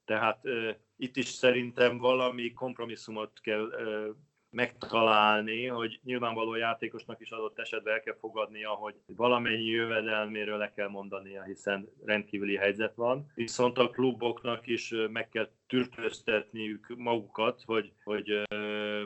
Tehát 0.04 0.38
ö, 0.42 0.70
itt 0.96 1.16
is 1.16 1.26
szerintem 1.26 1.98
valami 1.98 2.52
kompromisszumot 2.52 3.40
kell 3.40 3.70
ö, 3.70 4.10
megtalálni, 4.50 5.66
hogy 5.66 6.00
nyilvánvaló 6.02 6.54
játékosnak 6.54 7.20
is 7.20 7.30
adott 7.30 7.58
esetben 7.58 7.94
el 7.94 8.00
kell 8.00 8.16
fogadnia, 8.20 8.70
hogy 8.70 8.94
valamennyi 9.06 9.64
jövedelméről 9.64 10.58
le 10.58 10.72
kell 10.72 10.88
mondania, 10.88 11.42
hiszen 11.42 11.88
rendkívüli 12.04 12.56
helyzet 12.56 12.94
van. 12.94 13.32
Viszont 13.34 13.78
a 13.78 13.90
kluboknak 13.90 14.66
is 14.66 14.94
meg 15.10 15.28
kell 15.28 15.48
türtőztetniük 15.66 16.94
magukat, 16.96 17.62
hogy, 17.64 17.92
hogy 18.04 18.42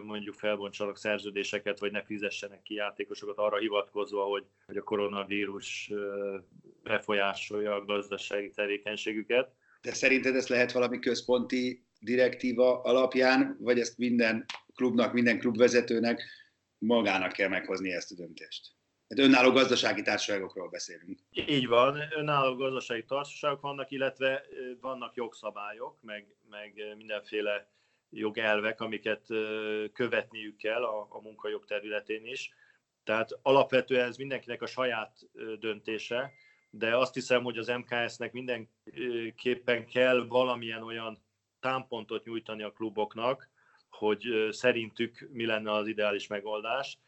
mondjuk 0.05 0.35
felbontsanak 0.35 0.97
szerződéseket, 0.97 1.79
vagy 1.79 1.93
ne 1.93 2.03
fizessenek 2.03 2.63
ki 2.63 2.75
játékosokat 2.75 3.39
arra 3.39 3.59
hivatkozva, 3.59 4.25
hogy, 4.25 4.45
hogy 4.67 4.77
a 4.77 4.83
koronavírus 4.83 5.93
befolyásolja 6.83 7.75
a 7.75 7.85
gazdasági 7.85 8.51
tevékenységüket. 8.51 9.51
De 9.83 9.95
szerinted 9.95 10.35
ez 10.35 10.49
lehet 10.49 10.73
valami 10.73 10.99
központi 10.99 11.85
direktíva 12.01 12.81
alapján, 12.81 13.57
vagy 13.61 13.79
ezt 13.79 13.99
minden 13.99 14.45
klubnak, 14.81 15.13
minden 15.13 15.39
klubvezetőnek 15.39 16.23
magának 16.79 17.33
kell 17.33 17.49
meghozni 17.49 17.93
ezt 17.93 18.13
a 18.13 18.15
döntést. 18.15 18.73
Hát 19.09 19.19
önálló 19.19 19.51
gazdasági 19.53 20.03
társaságokról 20.03 20.69
beszélünk. 20.69 21.19
Így 21.31 21.67
van, 21.67 22.01
önálló 22.17 22.55
gazdasági 22.57 23.05
társaságok 23.05 23.61
vannak, 23.61 23.91
illetve 23.91 24.45
vannak 24.81 25.15
jogszabályok, 25.15 26.03
meg, 26.03 26.37
meg 26.51 26.73
mindenféle 26.97 27.71
jogelvek, 28.11 28.81
amiket 28.81 29.27
követniük 29.93 30.57
kell 30.57 30.85
a, 30.85 31.07
a 31.11 31.21
munkajog 31.21 31.65
területén 31.65 32.27
is. 32.27 32.51
Tehát 33.05 33.39
alapvetően 33.43 34.09
ez 34.09 34.17
mindenkinek 34.17 34.63
a 34.63 34.67
saját 34.67 35.19
döntése, 35.59 36.33
de 36.71 36.97
azt 36.97 37.15
hiszem, 37.15 37.43
hogy 37.43 37.59
az 37.59 37.67
MKS-nek 37.67 38.33
mindenképpen 38.33 39.87
kell 39.87 40.27
valamilyen 40.29 40.83
olyan 40.83 41.23
támpontot 41.61 42.25
nyújtani 42.25 42.63
a 42.63 42.73
kluboknak, 42.73 43.49
hogy 44.01 44.49
szerintük 44.51 45.29
mi 45.33 45.47
lenne 45.47 45.73
az 45.73 45.87
ideális 45.87 46.27
megoldás, 46.27 46.99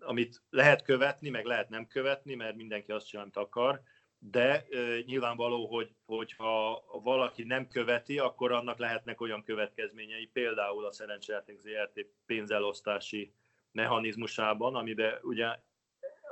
amit 0.00 0.42
lehet 0.50 0.82
követni, 0.82 1.28
meg 1.28 1.44
lehet 1.44 1.68
nem 1.68 1.86
követni, 1.86 2.34
mert 2.34 2.56
mindenki 2.56 2.92
azt 2.92 3.06
csinál, 3.06 3.22
amit 3.24 3.36
akar, 3.36 3.80
de 4.18 4.66
nyilvánvaló, 5.06 5.66
hogy, 5.66 5.94
hogyha 6.06 6.84
valaki 7.02 7.42
nem 7.42 7.68
követi, 7.68 8.18
akkor 8.18 8.52
annak 8.52 8.78
lehetnek 8.78 9.20
olyan 9.20 9.44
következményei, 9.44 10.26
például 10.32 10.84
a 10.84 10.92
Szerencsejáték 10.92 11.58
ZRT 11.58 12.06
pénzelosztási 12.26 13.32
mechanizmusában, 13.72 14.74
amiben 14.74 15.18
ugye 15.22 15.46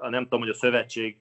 nem 0.01 0.23
tudom, 0.23 0.40
hogy 0.40 0.49
a 0.49 0.55
szövetség 0.55 1.17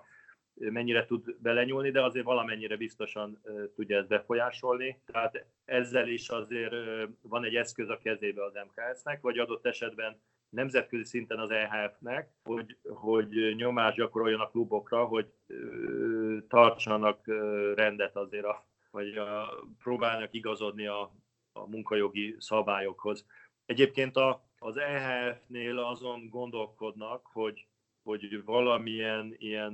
mennyire 0.53 1.05
tud 1.05 1.35
belenyúlni, 1.39 1.91
de 1.91 2.03
azért 2.03 2.25
valamennyire 2.25 2.77
biztosan 2.77 3.41
tudja 3.75 3.97
ezt 3.97 4.07
befolyásolni. 4.07 5.01
Tehát 5.05 5.45
ezzel 5.65 6.07
is 6.07 6.29
azért 6.29 6.73
van 7.21 7.43
egy 7.43 7.55
eszköz 7.55 7.89
a 7.89 7.97
kezébe 7.97 8.43
az 8.43 8.53
MKS-nek, 8.53 9.21
vagy 9.21 9.37
adott 9.37 9.65
esetben 9.65 10.21
nemzetközi 10.49 11.03
szinten 11.03 11.39
az 11.39 11.49
EHF-nek, 11.49 12.29
hogy, 12.43 12.77
hogy 12.83 13.55
nyomást 13.55 13.97
gyakoroljon 13.97 14.39
a 14.39 14.49
klubokra, 14.49 15.05
hogy 15.05 15.33
tartsanak 16.47 17.27
rendet 17.75 18.15
azért, 18.15 18.45
a, 18.45 18.65
vagy 18.91 19.17
a, 19.17 19.59
próbálnak 19.77 20.33
igazodni 20.33 20.87
a, 20.87 21.11
a 21.51 21.67
munkajogi 21.67 22.35
szabályokhoz. 22.39 23.25
Egyébként 23.65 24.15
a, 24.15 24.43
az 24.59 24.77
EHF-nél 24.77 25.79
azon 25.79 26.29
gondolkodnak, 26.29 27.25
hogy, 27.25 27.67
hogy 28.03 28.43
valamilyen 28.43 29.35
ilyen 29.37 29.73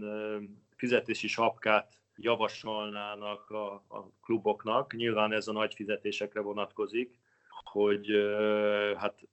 fizetési 0.80 1.28
sapkát 1.28 2.00
javasolnának 2.16 3.50
a, 3.50 3.74
a 3.74 4.12
kluboknak. 4.22 4.96
Nyilván 4.96 5.34
ez 5.34 5.48
a 5.48 5.52
nagy 5.52 5.74
fizetésekre 5.74 6.42
vonatkozik, 6.42 7.20
hogy 7.64 8.08
hát 8.98 9.28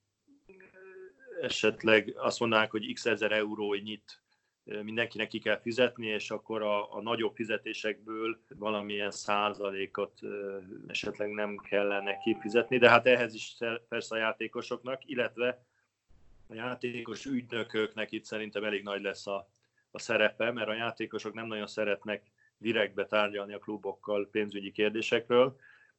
esetleg 1.40 2.14
azt 2.16 2.40
mondanák, 2.40 2.70
hogy 2.70 2.92
x 2.92 3.06
ezer 3.06 3.32
eurónyit 3.32 4.20
mindenkinek 4.64 5.28
ki 5.28 5.38
kell 5.38 5.60
fizetni, 5.60 6.06
és 6.06 6.30
akkor 6.30 6.62
a, 6.62 6.94
a 6.94 7.02
nagyobb 7.02 7.34
fizetésekből 7.34 8.40
valamilyen 8.48 9.10
százalékot 9.10 10.20
esetleg 10.86 11.30
nem 11.30 11.56
kellene 11.56 12.18
kifizetni, 12.18 12.78
de 12.78 12.90
hát 12.90 13.06
ehhez 13.06 13.34
is 13.34 13.56
persze 13.88 14.14
a 14.14 14.18
játékosoknak, 14.18 15.08
illetve 15.08 15.64
a 16.48 16.54
játékos 16.54 17.24
ügynököknek 17.24 18.12
itt 18.12 18.24
szerintem 18.24 18.64
elég 18.64 18.82
nagy 18.82 19.02
lesz 19.02 19.26
a, 19.26 19.48
a 19.96 19.98
szerepe, 19.98 20.52
mert 20.52 20.68
a 20.68 20.74
játékosok 20.74 21.34
nem 21.34 21.46
nagyon 21.46 21.66
szeretnek 21.66 22.22
direktbe 22.58 23.06
tárgyalni 23.06 23.54
a 23.54 23.58
klubokkal 23.58 24.28
pénzügyi 24.30 24.70
kérdésekről, 24.70 25.56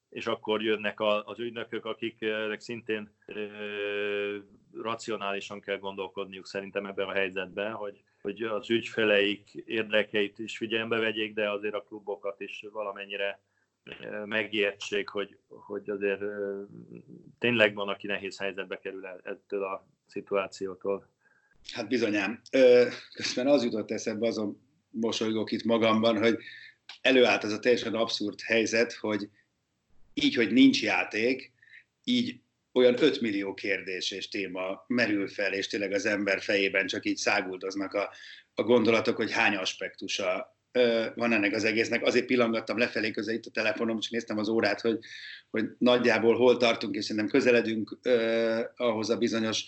és 0.09 0.27
akkor 0.27 0.63
jönnek 0.63 0.99
az 0.99 1.39
ügynökök, 1.39 1.85
akiknek 1.85 2.59
szintén 2.59 3.15
racionálisan 4.73 5.61
kell 5.61 5.77
gondolkodniuk 5.77 6.45
szerintem 6.45 6.85
ebben 6.85 7.07
a 7.07 7.13
helyzetben, 7.13 7.73
hogy, 7.73 8.03
hogy 8.21 8.41
az 8.41 8.69
ügyfeleik 8.69 9.53
érdekeit 9.53 10.39
is 10.39 10.57
figyelembe 10.57 10.99
vegyék, 10.99 11.33
de 11.33 11.51
azért 11.51 11.73
a 11.73 11.83
klubokat 11.83 12.39
is 12.39 12.65
valamennyire 12.71 13.39
megértsék, 14.25 15.09
hogy, 15.09 15.37
hogy 15.47 15.89
azért 15.89 16.21
tényleg 17.39 17.73
van, 17.73 17.89
aki 17.89 18.07
nehéz 18.07 18.37
helyzetbe 18.39 18.79
kerül 18.79 19.05
ettől 19.05 19.63
a 19.63 19.87
szituációtól. 20.05 21.07
Hát 21.73 21.87
bizonyám. 21.87 22.41
Közben 23.13 23.47
az 23.47 23.63
jutott 23.63 23.91
eszembe, 23.91 24.27
azon 24.27 24.61
mosolygok 24.89 25.51
itt 25.51 25.63
magamban, 25.63 26.17
hogy 26.17 26.37
előállt 27.01 27.43
ez 27.43 27.51
a 27.51 27.59
teljesen 27.59 27.93
abszurd 27.93 28.41
helyzet, 28.41 28.93
hogy 28.93 29.29
így, 30.13 30.35
hogy 30.35 30.51
nincs 30.51 30.81
játék, 30.81 31.51
így 32.03 32.39
olyan 32.73 32.95
5 33.03 33.21
millió 33.21 33.53
kérdés 33.53 34.11
és 34.11 34.29
téma 34.29 34.83
merül 34.87 35.27
fel, 35.27 35.53
és 35.53 35.67
tényleg 35.67 35.91
az 35.91 36.05
ember 36.05 36.41
fejében 36.41 36.87
csak 36.87 37.05
így 37.05 37.17
száguldoznak 37.17 37.93
a, 37.93 38.09
a 38.55 38.63
gondolatok, 38.63 39.15
hogy 39.15 39.31
hány 39.31 39.55
aspektusa 39.55 40.55
van 41.15 41.33
ennek 41.33 41.53
az 41.53 41.63
egésznek. 41.63 42.03
Azért 42.03 42.25
pillangattam 42.25 42.77
lefelé 42.77 43.11
közel 43.11 43.35
itt 43.35 43.45
a 43.45 43.51
telefonom, 43.51 43.97
és 43.99 44.09
néztem 44.09 44.37
az 44.37 44.47
órát, 44.47 44.81
hogy, 44.81 44.99
hogy 45.49 45.65
nagyjából 45.77 46.35
hol 46.35 46.57
tartunk, 46.57 46.95
és 46.95 47.05
szerintem 47.05 47.31
közeledünk 47.31 47.97
uh, 48.03 48.59
ahhoz 48.75 49.09
a 49.09 49.17
bizonyos 49.17 49.65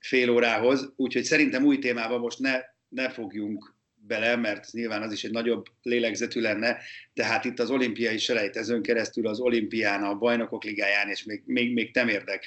fél 0.00 0.30
órához, 0.30 0.92
úgyhogy 0.96 1.24
szerintem 1.24 1.64
új 1.64 1.78
témában 1.78 2.20
most 2.20 2.38
ne, 2.38 2.60
ne 2.88 3.10
fogjunk 3.10 3.74
bele, 3.94 4.36
mert 4.36 4.72
nyilván 4.72 5.02
az 5.02 5.12
is 5.12 5.24
egy 5.24 5.30
nagyobb 5.30 5.66
lélegzetű 5.82 6.40
lenne, 6.40 6.78
tehát 7.14 7.44
itt 7.44 7.58
az 7.58 7.70
olimpiai 7.70 8.18
selejtezőn 8.18 8.82
keresztül 8.82 9.26
az 9.26 9.40
olimpián, 9.40 10.02
a 10.02 10.14
bajnokok 10.14 10.64
ligáján, 10.64 11.08
és 11.08 11.24
még, 11.24 11.42
még, 11.46 11.72
még 11.72 11.90
érdek, 12.08 12.44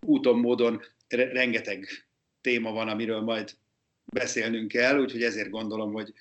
úton, 0.00 0.38
módon 0.38 0.82
rengeteg 1.08 1.88
téma 2.40 2.72
van, 2.72 2.88
amiről 2.88 3.20
majd 3.20 3.56
beszélnünk 4.04 4.68
kell, 4.68 4.98
úgyhogy 4.98 5.22
ezért 5.22 5.50
gondolom, 5.50 5.92
hogy, 5.92 6.12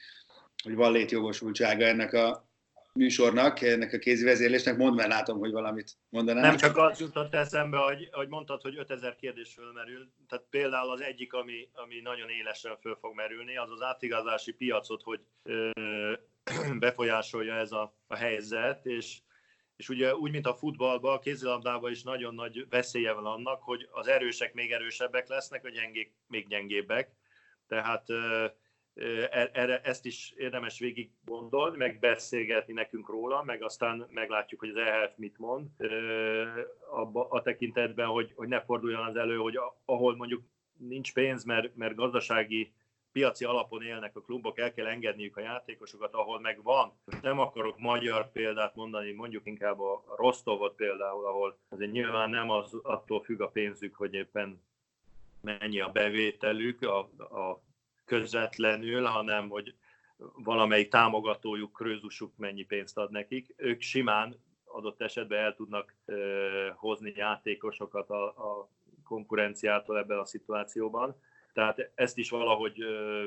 hogy 0.64 0.74
van 0.74 0.92
létjogosultsága 0.92 1.86
ennek 1.86 2.14
a, 2.14 2.49
műsornak, 2.94 3.62
ennek 3.62 3.94
a 3.94 3.98
kézi 3.98 4.24
vezérlésnek, 4.24 4.78
mondd 4.78 4.96
mert 4.96 5.10
látom, 5.10 5.40
hogy 5.40 5.52
valamit 5.52 5.98
mondanál. 6.10 6.42
Nem 6.44 6.58
csak 6.58 6.78
az 6.78 7.00
jutott 7.00 7.34
eszembe, 7.34 7.78
hogy, 7.78 8.10
hogy 8.12 8.28
mondtad, 8.28 8.62
hogy 8.62 8.78
5000 8.78 9.16
kérdés 9.16 9.54
fölmerül. 9.54 10.10
Tehát 10.28 10.46
például 10.50 10.92
az 10.92 11.02
egyik, 11.02 11.34
ami, 11.34 11.70
ami 11.74 12.00
nagyon 12.04 12.30
élesen 12.30 12.78
föl 12.82 12.98
fog 13.02 13.16
merülni, 13.16 13.58
az 13.58 13.72
az 13.72 13.82
átigazási 13.82 14.52
piacot, 14.52 15.02
hogy 15.04 15.20
ö, 15.44 15.70
befolyásolja 16.80 17.54
ez 17.54 17.72
a, 17.72 17.96
a 18.08 18.16
helyzet, 18.16 18.86
és, 18.86 19.18
és 19.76 19.90
ugye 19.90 20.16
úgy, 20.16 20.32
mint 20.32 20.48
a 20.48 20.56
futballban, 20.56 21.16
a 21.16 21.20
kézilabdában 21.20 21.92
is 21.92 22.04
nagyon 22.04 22.36
nagy 22.36 22.66
veszélye 22.70 23.12
van 23.12 23.26
annak, 23.26 23.64
hogy 23.64 23.88
az 23.92 24.08
erősek 24.08 24.54
még 24.54 24.72
erősebbek 24.72 25.28
lesznek, 25.28 25.66
a 25.66 25.70
gyengék 25.70 26.14
még 26.28 26.48
gyengébbek. 26.48 27.12
Tehát 27.68 28.06
erre, 29.32 29.82
ezt 29.82 30.06
is 30.06 30.34
érdemes 30.38 30.80
végig 30.80 31.10
gondolni, 31.26 31.78
meg 31.78 32.00
beszélgetni 32.00 32.74
nekünk 32.74 33.10
róla, 33.10 33.44
meg 33.44 33.64
aztán 33.64 34.08
meglátjuk, 34.10 34.60
hogy 34.60 34.70
az 34.70 34.76
EHF 34.76 35.12
mit 35.16 35.38
mond 35.38 35.68
a, 36.92 37.20
a 37.30 37.42
tekintetben, 37.42 38.08
hogy, 38.08 38.32
hogy 38.36 38.48
ne 38.48 38.62
forduljon 38.62 39.06
az 39.06 39.16
elő, 39.16 39.38
hogy 39.38 39.60
ahol 39.86 40.16
mondjuk 40.16 40.44
nincs 40.78 41.14
pénz, 41.14 41.44
mert, 41.44 41.76
mert 41.76 41.96
gazdasági 41.96 42.74
piaci 43.12 43.46
alapon 43.46 43.84
élnek 43.84 44.16
a 44.16 44.22
klubok, 44.22 44.60
el 44.60 44.74
kell 44.74 44.86
engedniük 44.86 45.38
a 45.38 45.42
játékosokat, 45.42 46.14
ahol 46.14 46.40
meg 46.40 46.64
van. 46.64 46.94
Nem 47.22 47.40
akarok 47.40 47.80
magyar 47.80 48.32
példát 48.32 48.76
mondani, 48.76 49.12
mondjuk 49.12 49.46
inkább 49.46 49.80
a 49.80 50.04
Rostovot 50.18 50.76
például, 50.76 51.26
ahol 51.26 51.58
azért 51.70 51.92
nyilván 51.92 52.30
nem 52.30 52.50
az 52.50 52.74
attól 52.82 53.24
függ 53.24 53.42
a 53.42 53.48
pénzük, 53.48 53.96
hogy 53.96 54.14
éppen 54.14 54.64
mennyi 55.42 55.80
a 55.80 55.90
bevételük, 55.90 56.82
a, 56.82 57.00
a 57.18 57.62
közvetlenül, 58.10 59.06
hanem 59.06 59.50
hogy 59.50 59.76
valamelyik 60.36 60.90
támogatójuk, 60.90 61.74
krőzusuk 61.74 62.38
mennyi 62.38 62.64
pénzt 62.64 62.98
ad 62.98 63.12
nekik. 63.12 63.54
Ők 63.58 63.82
simán 63.82 64.36
adott 64.66 65.02
esetben 65.02 65.40
el 65.40 65.56
tudnak 65.56 65.96
ö, 66.06 66.70
hozni 66.76 67.14
játékosokat 67.16 68.10
a, 68.10 68.26
a 68.26 68.70
konkurenciától 69.04 69.98
ebben 69.98 70.18
a 70.18 70.26
szituációban. 70.26 71.22
Tehát 71.54 71.92
ezt 71.96 72.18
is 72.18 72.30
valahogy 72.30 72.82
ö, 72.82 73.26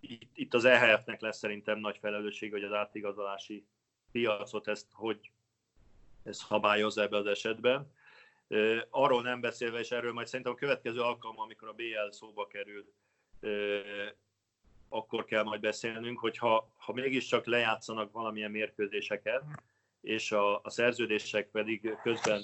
itt, 0.00 0.30
itt 0.34 0.54
az 0.54 0.64
EHF-nek 0.64 1.20
lesz 1.20 1.38
szerintem 1.38 1.78
nagy 1.78 1.98
felelősség, 1.98 2.50
hogy 2.52 2.64
az 2.64 2.72
átigazolási 2.72 3.66
piacot 4.12 4.68
ezt 4.68 4.86
hogy 4.92 5.30
ez 6.22 6.36
szabályozza 6.36 7.02
ebben 7.02 7.20
az 7.20 7.26
esetben. 7.26 7.92
Arról 8.90 9.22
nem 9.22 9.40
beszélve, 9.40 9.78
és 9.78 9.90
erről 9.90 10.12
majd 10.12 10.26
szerintem 10.26 10.52
a 10.52 10.56
következő 10.56 11.00
alkalom, 11.00 11.40
amikor 11.40 11.68
a 11.68 11.72
BL 11.72 12.10
szóba 12.10 12.46
kerül, 12.46 12.92
akkor 14.88 15.24
kell 15.24 15.42
majd 15.42 15.60
beszélnünk, 15.60 16.18
hogy 16.18 16.38
ha, 16.38 16.72
ha 16.76 16.92
mégiscsak 16.92 17.46
lejátszanak 17.46 18.12
valamilyen 18.12 18.50
mérkőzéseket, 18.50 19.42
és 20.00 20.32
a, 20.32 20.60
a 20.62 20.70
szerződések 20.70 21.50
pedig 21.50 21.98
közben 22.02 22.42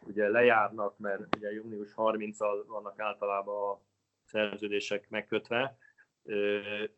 ugye 0.00 0.28
lejárnak, 0.28 0.98
mert 0.98 1.36
ugye 1.36 1.52
június 1.52 1.92
30-al 1.96 2.64
vannak 2.66 3.00
általában 3.00 3.72
a 3.72 3.80
szerződések 4.24 5.08
megkötve, 5.08 5.78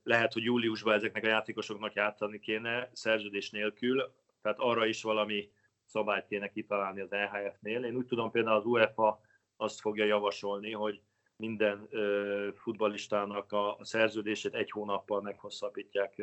lehet, 0.02 0.32
hogy 0.32 0.42
júliusban 0.42 0.94
ezeknek 0.94 1.24
a 1.24 1.28
játékosoknak 1.28 1.94
játszani 1.94 2.38
kéne 2.38 2.90
szerződés 2.92 3.50
nélkül, 3.50 4.12
tehát 4.42 4.58
arra 4.58 4.86
is 4.86 5.02
valami 5.02 5.50
szabályt 5.84 6.26
kéne 6.26 6.48
kitalálni 6.48 7.00
az 7.00 7.12
EHF-nél. 7.12 7.84
Én 7.84 7.96
úgy 7.96 8.06
tudom 8.06 8.30
például 8.30 8.56
az 8.56 8.64
UEFA 8.64 9.20
azt 9.56 9.80
fogja 9.80 10.04
javasolni, 10.04 10.72
hogy 10.72 11.00
minden 11.38 11.86
ö, 11.90 12.48
futballistának 12.56 13.52
a, 13.52 13.78
szerződését 13.82 14.54
egy 14.54 14.70
hónappal 14.70 15.20
meghosszabbítják 15.20 16.22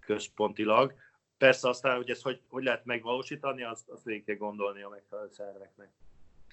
központilag. 0.00 0.94
Persze 1.38 1.68
aztán, 1.68 1.96
hogy 1.96 2.10
ezt 2.10 2.22
hogy, 2.22 2.40
hogy 2.48 2.64
lehet 2.64 2.84
megvalósítani, 2.84 3.62
azt, 3.62 3.88
azt 3.88 4.04
végig 4.04 4.24
kell 4.24 4.36
gondolni 4.36 4.82
a 4.82 4.88
megfelelő 4.88 5.28
szerveknek. 5.32 5.88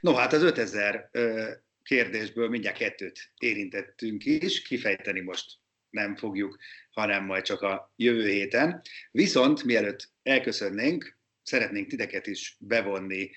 No, 0.01 0.13
hát 0.13 0.33
az 0.33 0.41
5000 0.41 1.09
ö, 1.11 1.51
kérdésből 1.83 2.49
mindjárt 2.49 2.77
kettőt 2.77 3.31
érintettünk 3.37 4.25
is, 4.25 4.61
kifejteni 4.61 5.19
most 5.19 5.53
nem 5.89 6.15
fogjuk, 6.15 6.57
hanem 6.91 7.25
majd 7.25 7.43
csak 7.43 7.61
a 7.61 7.93
jövő 7.95 8.27
héten. 8.29 8.81
Viszont 9.11 9.63
mielőtt 9.63 10.09
elköszönnénk, 10.23 11.17
szeretnénk 11.43 11.87
titeket 11.87 12.27
is 12.27 12.57
bevonni 12.59 13.31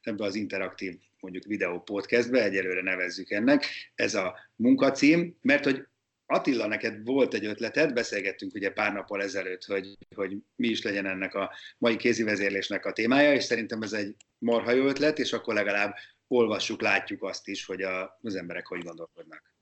ebbe 0.00 0.24
az 0.24 0.34
interaktív 0.34 0.98
mondjuk 1.22 1.44
videó 1.44 1.80
podcastbe, 1.80 2.42
egyelőre 2.42 2.82
nevezzük 2.82 3.30
ennek, 3.30 3.66
ez 3.94 4.14
a 4.14 4.38
munkacím, 4.56 5.38
mert 5.40 5.64
hogy 5.64 5.86
Attila, 6.26 6.66
neked 6.66 7.04
volt 7.04 7.34
egy 7.34 7.44
ötleted, 7.44 7.92
beszélgettünk 7.92 8.54
ugye 8.54 8.70
pár 8.70 8.92
nappal 8.92 9.22
ezelőtt, 9.22 9.64
hogy, 9.64 9.96
hogy 10.14 10.36
mi 10.56 10.68
is 10.68 10.82
legyen 10.82 11.06
ennek 11.06 11.34
a 11.34 11.52
mai 11.78 11.96
kézi 11.96 12.22
vezérlésnek 12.22 12.84
a 12.86 12.92
témája, 12.92 13.32
és 13.34 13.44
szerintem 13.44 13.82
ez 13.82 13.92
egy 13.92 14.16
marha 14.38 14.70
jó 14.70 14.86
ötlet, 14.86 15.18
és 15.18 15.32
akkor 15.32 15.54
legalább 15.54 15.94
olvassuk, 16.26 16.80
látjuk 16.80 17.22
azt 17.22 17.48
is, 17.48 17.64
hogy 17.64 17.82
a, 17.82 18.18
az 18.22 18.34
emberek 18.34 18.66
hogy 18.66 18.82
gondolkodnak. 18.82 19.54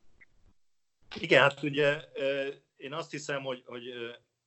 Igen, 1.20 1.40
hát 1.40 1.62
ugye 1.62 1.96
én 2.76 2.92
azt 2.92 3.10
hiszem, 3.10 3.42
hogy, 3.42 3.62
hogy 3.64 3.88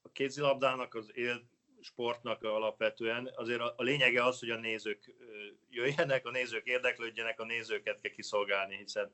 a 0.02 0.10
kézilabdának, 0.12 0.94
az 0.94 1.12
él 1.14 1.50
sportnak 1.84 2.44
alapvetően 2.44 3.32
azért 3.36 3.60
a, 3.60 3.74
a 3.78 3.84
lényege 3.84 4.24
az, 4.24 4.40
hogy 4.40 4.50
a 4.50 4.58
nézők 4.58 5.14
jöjjenek, 5.70 6.26
a 6.26 6.32
nézők 6.32 6.66
érdeklődjenek, 6.66 7.40
a 7.40 7.46
nézőket 7.46 8.00
kell 8.02 8.12
kiszolgálni, 8.12 8.76
hiszen 8.76 9.12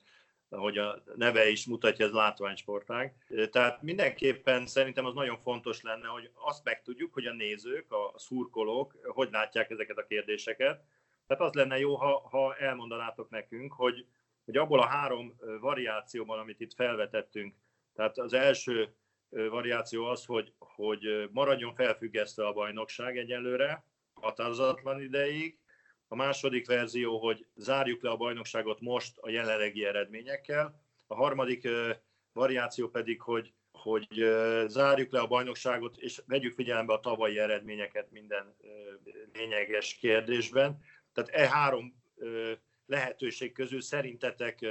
ahogy 0.49 0.77
a 0.77 1.03
neve 1.15 1.49
is 1.49 1.65
mutatja, 1.65 2.05
ez 2.05 2.12
látványsportág. 2.12 3.15
Tehát 3.51 3.82
mindenképpen 3.82 4.67
szerintem 4.67 5.05
az 5.05 5.13
nagyon 5.13 5.38
fontos 5.38 5.82
lenne, 5.82 6.08
hogy 6.08 6.32
azt 6.34 6.63
megtudjuk, 6.63 7.13
hogy 7.13 7.25
a 7.25 7.34
nézők, 7.34 7.91
a 7.91 8.13
szurkolók 8.15 8.95
hogy 9.03 9.29
látják 9.32 9.69
ezeket 9.69 9.97
a 9.97 10.05
kérdéseket. 10.05 10.84
Tehát 11.27 11.43
az 11.43 11.53
lenne 11.53 11.79
jó, 11.79 11.95
ha, 11.95 12.27
ha 12.29 12.55
elmondanátok 12.55 13.29
nekünk, 13.29 13.73
hogy, 13.73 14.05
hogy 14.45 14.58
abból 14.58 14.79
a 14.79 14.88
három 14.88 15.36
variációban, 15.60 16.39
amit 16.39 16.60
itt 16.60 16.73
felvetettünk, 16.73 17.55
tehát 17.95 18.17
az 18.17 18.34
első 18.34 18.95
variáció 19.29 20.05
az, 20.05 20.25
hogy, 20.25 20.53
hogy 20.57 21.29
maradjon 21.31 21.75
felfüggesztve 21.75 22.47
a 22.47 22.53
bajnokság 22.53 23.17
egyelőre, 23.17 23.83
határozatlan 24.13 25.01
ideig, 25.01 25.57
a 26.11 26.15
második 26.15 26.67
verzió, 26.67 27.17
hogy 27.17 27.45
zárjuk 27.55 28.01
le 28.01 28.09
a 28.09 28.17
bajnokságot 28.17 28.79
most 28.79 29.17
a 29.17 29.29
jelenlegi 29.29 29.85
eredményekkel. 29.85 30.81
A 31.07 31.15
harmadik 31.15 31.67
variáció 32.33 32.89
pedig, 32.89 33.21
hogy, 33.21 33.53
hogy 33.71 34.07
zárjuk 34.67 35.11
le 35.11 35.19
a 35.19 35.27
bajnokságot, 35.27 35.97
és 35.97 36.21
vegyük 36.25 36.53
figyelembe 36.53 36.93
a 36.93 36.99
tavalyi 36.99 37.39
eredményeket 37.39 38.11
minden 38.11 38.55
lényeges 39.33 39.95
kérdésben. 39.95 40.81
Tehát 41.13 41.29
e 41.29 41.49
három 41.49 42.03
lehetőség 42.85 43.51
közül 43.51 43.81
szerintetek 43.81 44.65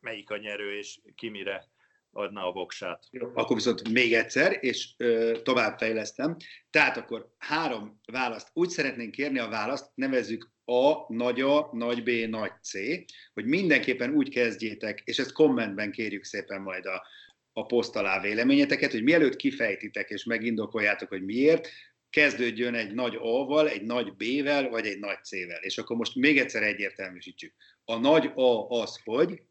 melyik 0.00 0.30
a 0.30 0.36
nyerő, 0.36 0.76
és 0.76 0.98
ki 1.14 1.28
mire 1.28 1.68
adná 2.12 2.42
a 2.42 2.52
voksát. 2.52 3.04
Jó, 3.10 3.30
akkor 3.34 3.56
viszont 3.56 3.88
még 3.88 4.14
egyszer, 4.14 4.58
és 4.60 4.94
ö, 4.96 5.38
tovább 5.42 5.78
fejlesztem. 5.78 6.36
Tehát 6.70 6.96
akkor 6.96 7.28
három 7.38 8.00
választ. 8.12 8.48
Úgy 8.52 8.68
szeretnénk 8.68 9.10
kérni 9.10 9.38
a 9.38 9.48
választ, 9.48 9.90
nevezzük 9.94 10.50
A, 10.64 11.14
nagy 11.14 11.40
A, 11.40 11.68
nagy 11.72 12.02
B, 12.02 12.10
nagy 12.30 12.52
C, 12.62 12.72
hogy 13.34 13.44
mindenképpen 13.44 14.14
úgy 14.14 14.28
kezdjétek, 14.28 15.02
és 15.04 15.18
ezt 15.18 15.32
kommentben 15.32 15.90
kérjük 15.90 16.24
szépen 16.24 16.60
majd 16.60 16.86
a, 16.86 17.02
a 17.52 17.66
poszt 17.66 17.96
alá 17.96 18.20
véleményeteket, 18.20 18.92
hogy 18.92 19.02
mielőtt 19.02 19.36
kifejtitek 19.36 20.10
és 20.10 20.24
megindokoljátok, 20.24 21.08
hogy 21.08 21.24
miért, 21.24 21.68
kezdődjön 22.10 22.74
egy 22.74 22.94
nagy 22.94 23.14
A-val, 23.14 23.68
egy 23.68 23.82
nagy 23.82 24.14
B-vel, 24.16 24.68
vagy 24.68 24.86
egy 24.86 24.98
nagy 24.98 25.24
C-vel. 25.24 25.60
És 25.60 25.78
akkor 25.78 25.96
most 25.96 26.14
még 26.14 26.38
egyszer 26.38 26.62
egyértelműsítsük. 26.62 27.54
A 27.84 27.96
nagy 27.96 28.30
A 28.34 28.68
az, 28.68 29.00
hogy 29.04 29.42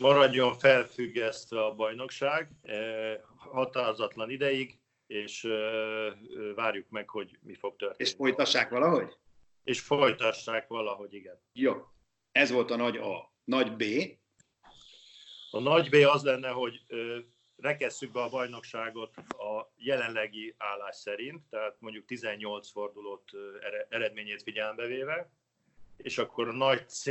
maradjon 0.00 0.58
felfüggesztve 0.58 1.64
a 1.64 1.74
bajnokság 1.74 2.50
eh, 2.62 3.20
határozatlan 3.36 4.30
ideig, 4.30 4.78
és 5.06 5.44
eh, 5.44 6.12
várjuk 6.54 6.88
meg, 6.88 7.08
hogy 7.08 7.38
mi 7.42 7.54
fog 7.54 7.76
történni. 7.76 8.08
És 8.08 8.14
folytassák 8.16 8.70
valahogy? 8.70 9.16
És 9.64 9.80
folytassák 9.80 10.68
valahogy, 10.68 11.14
igen. 11.14 11.40
Jó. 11.52 11.86
Ez 12.32 12.50
volt 12.50 12.70
a 12.70 12.76
nagy 12.76 12.96
A. 12.96 13.32
Nagy 13.44 13.76
B. 13.76 13.82
A 15.50 15.60
nagy 15.60 15.88
B 15.88 15.94
az 15.94 16.22
lenne, 16.22 16.48
hogy 16.48 16.82
rekesszük 17.56 18.12
be 18.12 18.22
a 18.22 18.28
bajnokságot 18.28 19.16
a 19.28 19.72
jelenlegi 19.76 20.54
állás 20.58 20.96
szerint, 20.96 21.42
tehát 21.50 21.76
mondjuk 21.78 22.04
18 22.04 22.70
fordulót 22.70 23.30
eredményét 23.88 24.42
figyelembe 24.42 24.86
véve, 24.86 25.30
és 25.96 26.18
akkor 26.18 26.48
a 26.48 26.52
nagy 26.52 26.88
C 26.88 27.04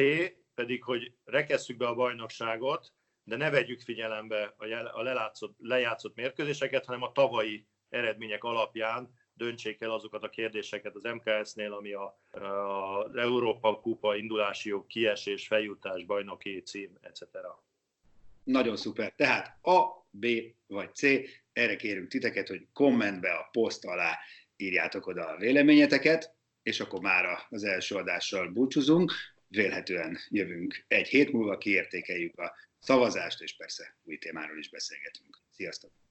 pedig, 0.55 0.83
hogy 0.83 1.13
rekesszük 1.23 1.77
be 1.77 1.87
a 1.87 1.95
bajnokságot, 1.95 2.93
de 3.23 3.35
ne 3.35 3.49
vegyük 3.49 3.81
figyelembe 3.81 4.53
a, 4.57 4.65
jel, 4.65 4.85
a 4.85 5.01
lelátszott, 5.01 5.55
lejátszott 5.59 6.15
mérkőzéseket, 6.15 6.85
hanem 6.85 7.01
a 7.01 7.11
tavalyi 7.11 7.67
eredmények 7.89 8.43
alapján 8.43 9.13
döntsék 9.33 9.81
el 9.81 9.91
azokat 9.91 10.23
a 10.23 10.29
kérdéseket 10.29 10.95
az 10.95 11.03
MKS-nél, 11.03 11.73
ami 11.73 11.93
a, 11.93 12.19
Európa 13.15 13.79
Kupa 13.79 14.15
indulási 14.15 14.69
jog, 14.69 14.87
kiesés, 14.87 15.47
feljutás, 15.47 16.03
bajnoki 16.03 16.61
cím, 16.61 16.97
etc. 17.01 17.23
Nagyon 18.43 18.75
szuper. 18.75 19.13
Tehát 19.15 19.65
A, 19.65 20.05
B 20.09 20.25
vagy 20.67 20.95
C, 20.95 21.01
erre 21.53 21.75
kérünk 21.75 22.07
titeket, 22.07 22.47
hogy 22.47 22.67
kommentbe 22.73 23.31
a 23.33 23.47
poszt 23.51 23.85
alá 23.85 24.19
írjátok 24.55 25.07
oda 25.07 25.27
a 25.27 25.37
véleményeteket, 25.37 26.35
és 26.63 26.79
akkor 26.79 26.99
már 26.99 27.45
az 27.49 27.63
első 27.63 27.95
adással 27.95 28.47
búcsúzunk 28.47 29.11
vélhetően 29.55 30.17
jövünk 30.29 30.85
egy 30.87 31.07
hét 31.07 31.31
múlva, 31.31 31.57
kiértékeljük 31.57 32.39
a 32.39 32.55
szavazást, 32.79 33.41
és 33.41 33.55
persze 33.55 33.97
új 34.03 34.17
témáról 34.17 34.57
is 34.57 34.69
beszélgetünk. 34.69 35.39
Sziasztok! 35.51 36.02